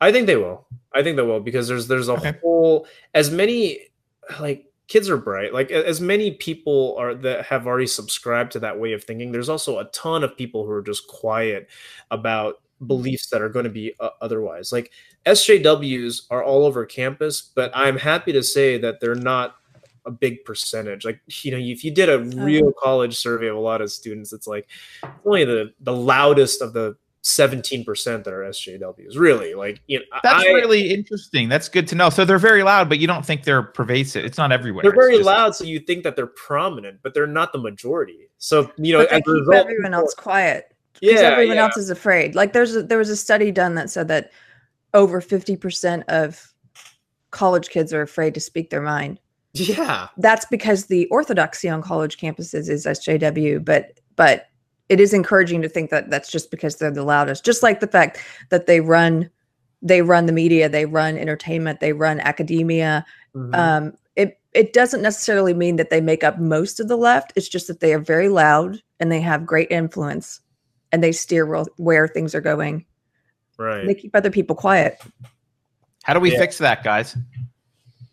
[0.00, 0.66] I think they will.
[0.94, 2.38] I think they will because there's there's a okay.
[2.42, 3.80] whole as many
[4.40, 5.52] like kids are bright.
[5.52, 9.48] Like as many people are that have already subscribed to that way of thinking there's
[9.48, 11.68] also a ton of people who are just quiet
[12.10, 12.56] about
[12.86, 14.72] beliefs that are going to be uh, otherwise.
[14.72, 14.92] Like
[15.26, 19.56] sjws are all over campus but i'm happy to say that they're not
[20.06, 21.04] a big percentage.
[21.04, 24.32] Like you know if you did a real college survey of a lot of students
[24.32, 24.68] it's like
[25.24, 29.16] only the the loudest of the 17% that are SJWs.
[29.18, 31.48] Really, like you know, that's I, really interesting.
[31.48, 32.10] That's good to know.
[32.10, 34.26] So they're very loud, but you don't think they're pervasive.
[34.26, 34.82] It's not everywhere.
[34.82, 38.28] They're very just, loud, so you think that they're prominent, but they're not the majority.
[38.38, 40.74] So you know, but result, everyone else quiet.
[41.00, 41.64] Yeah, everyone yeah.
[41.64, 42.34] else is afraid.
[42.34, 44.30] Like there's a, there was a study done that said that
[44.92, 46.52] over 50% of
[47.30, 49.18] college kids are afraid to speak their mind.
[49.54, 54.48] Yeah, that's because the orthodoxy on college campuses is SJW, but but
[54.88, 57.44] it is encouraging to think that that's just because they're the loudest.
[57.44, 58.20] Just like the fact
[58.50, 59.30] that they run
[59.84, 63.04] they run the media they run entertainment they run academia
[63.36, 63.54] mm-hmm.
[63.54, 67.32] um, it it doesn't necessarily mean that they make up most of the left.
[67.36, 70.40] It's just that they are very loud and they have great influence
[70.92, 71.44] and they steer
[71.76, 72.86] where things are going.
[73.58, 73.84] Right.
[73.84, 75.02] They keep other people quiet.
[76.04, 76.38] How do we yeah.
[76.38, 77.16] fix that guys?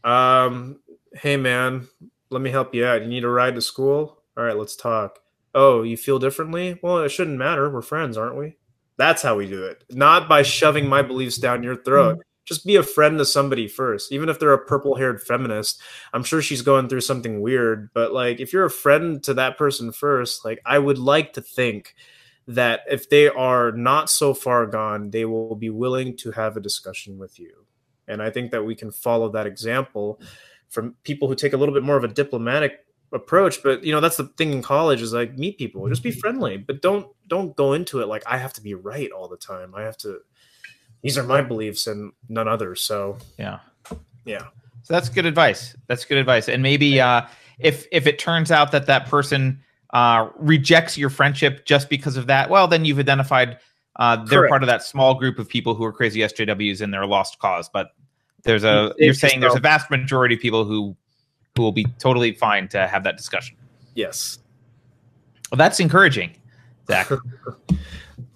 [0.04, 0.80] Um
[1.14, 1.88] hey man
[2.32, 3.02] let me help you out.
[3.02, 4.24] You need a ride to school?
[4.36, 5.21] All right let's talk
[5.54, 6.80] oh, you feel differently?
[6.82, 7.70] Well, it shouldn't matter.
[7.70, 8.58] We're friends, aren't we?
[8.98, 9.84] That's how we do it.
[9.90, 12.14] Not by shoving my beliefs down your throat.
[12.14, 12.22] Mm-hmm.
[12.46, 14.12] Just be a friend to somebody first.
[14.12, 15.82] Even if they're a purple haired feminist,
[16.14, 17.90] I'm sure she's going through something weird.
[17.94, 21.42] But like, if you're a friend to that person first, like, I would like to
[21.42, 21.96] think
[22.48, 26.62] that if they are not so far gone, they will be willing to have a
[26.62, 27.66] discussion with you.
[28.08, 30.20] And I think that we can follow that example
[30.70, 34.00] from people who take a little bit more of a diplomatic approach but you know
[34.00, 36.20] that's the thing in college is like meet people just be mm-hmm.
[36.20, 39.38] friendly but don't don't go into it like i have to be right all the
[39.38, 40.20] time i have to
[41.02, 43.60] these are my beliefs and none others so yeah
[44.26, 44.46] yeah
[44.84, 47.22] so that's good advice that's good advice and maybe uh
[47.60, 49.60] if if it turns out that that person
[49.92, 53.58] uh rejects your friendship just because of that well then you've identified
[53.98, 54.50] Uh, they're Correct.
[54.50, 57.40] part of that small group of people who are crazy SJWs and they're a lost
[57.40, 57.70] cause.
[57.70, 57.90] But
[58.44, 60.96] there's a You you're saying there's a vast majority of people who
[61.56, 63.58] who will be totally fine to have that discussion.
[63.96, 64.40] Yes.
[65.52, 66.36] Well, that's encouraging,
[66.88, 67.10] Zach.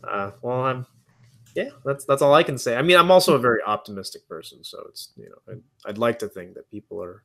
[0.07, 0.86] Uh, well, I'm.
[1.55, 2.76] Yeah, that's that's all I can say.
[2.76, 6.20] I mean, I'm also a very optimistic person, so it's you know, I'd, I'd like
[6.20, 7.24] to think that people are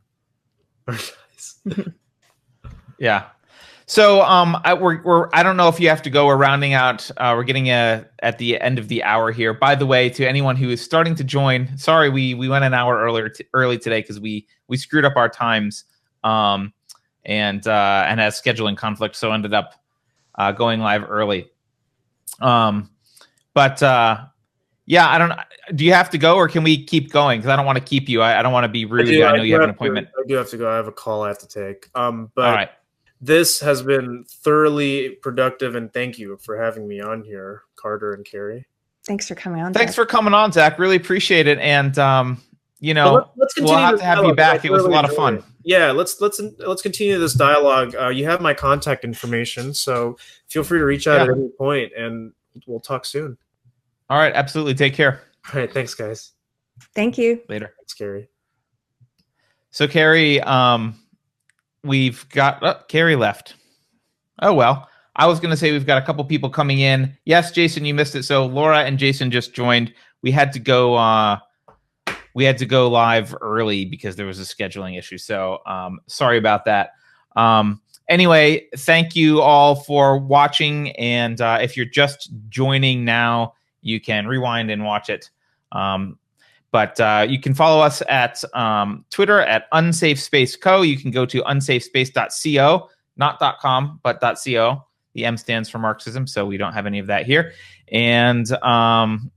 [0.88, 1.60] are nice.
[2.98, 3.26] Yeah.
[3.90, 6.26] So um, I, we're, we're I don't know if you have to go.
[6.26, 7.10] We're rounding out.
[7.16, 9.52] Uh, we're getting a at the end of the hour here.
[9.52, 12.72] By the way, to anyone who is starting to join, sorry we we went an
[12.72, 15.86] hour earlier t- early today because we we screwed up our times.
[16.22, 16.72] Um,
[17.24, 19.74] and uh, and has scheduling conflict, so ended up
[20.36, 21.50] uh, going live early.
[22.40, 22.90] Um,
[23.54, 24.24] but uh,
[24.86, 25.32] yeah, I don't.
[25.74, 27.40] Do you have to go, or can we keep going?
[27.40, 28.22] Because I don't want to keep you.
[28.22, 29.08] I, I don't want to be rude.
[29.08, 30.08] I, know do you have an to- appointment.
[30.16, 30.70] I do have to go.
[30.70, 31.88] I have a call I have to take.
[31.96, 32.70] Um, but All right.
[33.20, 38.24] This has been thoroughly productive, and thank you for having me on here, Carter and
[38.24, 38.66] Keri.
[39.04, 39.72] Thanks for coming on.
[39.74, 39.96] Thanks Zach.
[39.96, 40.78] for coming on, Zach.
[40.78, 41.58] Really appreciate it.
[41.58, 42.42] And um,
[42.80, 44.64] you know, But let's we'll have to have you back.
[44.64, 45.36] It was a lot of fun.
[45.36, 45.44] it.
[45.64, 47.94] Yeah, let's let's let's continue this dialogue.
[47.94, 50.16] Uh, you have my contact information, so
[50.48, 51.32] feel free to reach out Yeah.
[51.32, 52.32] at any point, and
[52.66, 53.36] we'll talk soon.
[54.08, 54.74] All right, absolutely.
[54.74, 55.20] Take care.
[55.52, 56.32] All right, thanks, guys.
[56.94, 57.42] Thank you.
[57.48, 57.74] Later.
[57.78, 58.28] Thanks, Keri.
[59.70, 60.94] So Keri, um,
[61.84, 63.54] we've got oh, Keri left.
[64.40, 64.88] Oh well.
[65.16, 67.16] I was going to say we've got a couple people coming in.
[67.24, 68.22] Yes, Jason, you missed it.
[68.22, 69.92] So Laura and Jason just joined.
[70.22, 70.94] We had to go.
[70.94, 71.38] Uh,
[72.34, 75.18] we had to go live early because there was a scheduling issue.
[75.18, 76.92] So um, sorry about that.
[77.34, 80.92] Um, anyway, thank you all for watching.
[80.92, 85.28] And uh, if you're just joining now, you can rewind and watch it.
[85.72, 86.18] Um,
[86.72, 90.82] but uh, you can follow us at um, Twitter at Unsafe Space Co.
[90.82, 94.86] You can go to unsafespace.co, not .com, but .co.
[95.14, 97.52] The M stands for Marxism, so we don't have any of that here.
[97.90, 99.30] And um,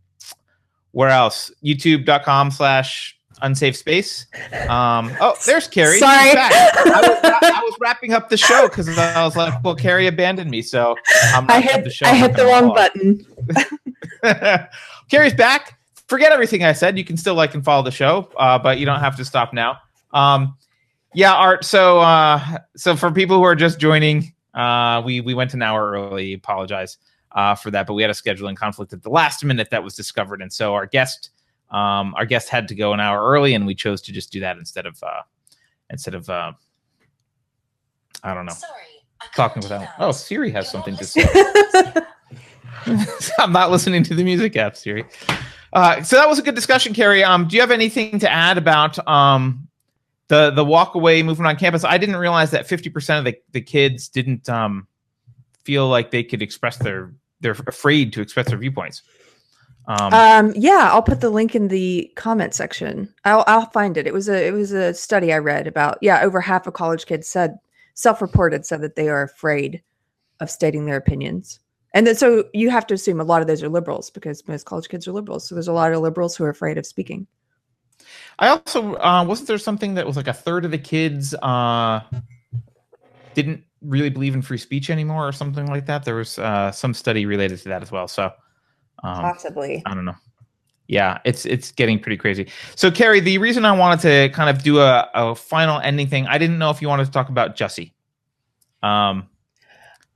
[0.91, 1.51] where else?
[1.63, 4.27] YouTube.com slash unsafe space.
[4.69, 5.97] Um, oh, there's Keri.
[5.97, 6.31] Sorry.
[6.31, 10.51] I was, I was wrapping up the show because I was like, well, Keri abandoned
[10.51, 10.95] me, so
[11.33, 12.05] I'm I hit the show.
[12.05, 13.25] I hit the wrong button.
[15.09, 15.79] Keri's back.
[16.13, 16.95] Forget everything I said.
[16.95, 19.51] You can still like and follow the show, uh, but you don't have to stop
[19.51, 19.79] now.
[20.11, 20.55] Um,
[21.15, 21.65] yeah, Art.
[21.65, 25.89] So, uh, so for people who are just joining, uh, we we went an hour
[25.89, 26.33] early.
[26.33, 26.97] Apologize
[27.31, 29.95] uh, for that, but we had a scheduling conflict at the last minute that was
[29.95, 31.31] discovered, and so our guest,
[31.71, 34.39] um, our guest had to go an hour early, and we chose to just do
[34.41, 35.23] that instead of uh,
[35.89, 36.51] instead of uh,
[38.23, 38.83] I don't know Sorry,
[39.19, 39.79] I talking without.
[39.79, 39.95] that.
[39.97, 41.25] Oh, Siri has You're something to say.
[43.39, 45.05] I'm not listening to the music app, Siri.
[45.73, 47.23] Uh, so that was a good discussion, Keri.
[47.23, 49.67] Um, do you have anything to add about um,
[50.27, 51.83] the the Walkaway movement on campus?
[51.83, 54.87] I didn't realize that 50% of the, the kids didn't um,
[55.63, 57.11] feel like they could express their
[57.41, 59.01] they're afraid to express their viewpoints.
[59.85, 63.13] Um, um, yeah, I'll put the link in the comment section.
[63.25, 64.07] I'll I'll find it.
[64.07, 65.97] It was a it was a study I read about.
[66.01, 67.57] Yeah, over half of college kids said
[67.95, 69.81] self-reported said that they are afraid
[70.39, 71.59] of stating their opinions.
[71.93, 74.65] And then so you have to assume a lot of those are liberals because most
[74.65, 75.47] college kids are liberals.
[75.47, 77.27] So there's a lot of liberals who are afraid of speaking.
[78.39, 82.01] I also uh, wasn't there something that was like a third of the kids uh,
[83.35, 86.03] didn't really believe in free speech anymore, or something like that.
[86.03, 88.07] There was uh, some study related to that as well.
[88.07, 88.25] So
[89.03, 89.83] um, Possibly.
[89.85, 90.15] I don't know.
[90.87, 92.47] Yeah, it's it's getting pretty crazy.
[92.75, 96.27] So Keri, the reason I wanted to kind of do a, a final ending thing,
[96.27, 97.93] I didn't know if you wanted to talk about Jussie.
[98.81, 99.29] Um,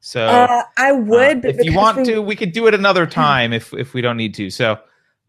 [0.08, 2.74] so Uh, I would, uh, but if you want we- to, we could do it
[2.74, 4.50] another time if if we don't need to.
[4.50, 4.80] So,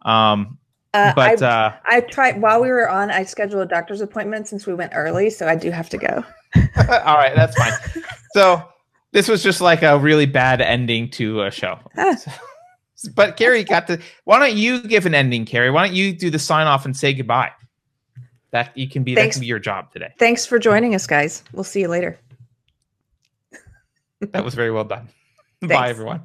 [0.03, 0.57] um,
[0.95, 3.11] uh, but I, uh, I tried while we were on.
[3.11, 6.25] I scheduled a doctor's appointment since we went early, so I do have to go.
[6.77, 7.73] All right, that's fine.
[8.35, 8.63] so
[9.11, 11.81] this was just like a really bad ending to a show.
[11.97, 12.15] Ah.
[13.17, 13.99] but Keri got to.
[14.27, 15.73] Why don't you give an ending, Keri?
[15.73, 17.51] Why don't you do the sign off and say goodbye?
[18.53, 19.17] That you can be.
[19.17, 19.35] Thanks.
[19.35, 20.15] That can be your job today.
[20.21, 21.43] Thanks for joining us, guys.
[21.53, 22.17] We'll see you later.
[24.21, 25.09] That was very well done.
[25.63, 26.23] Bye, everyone.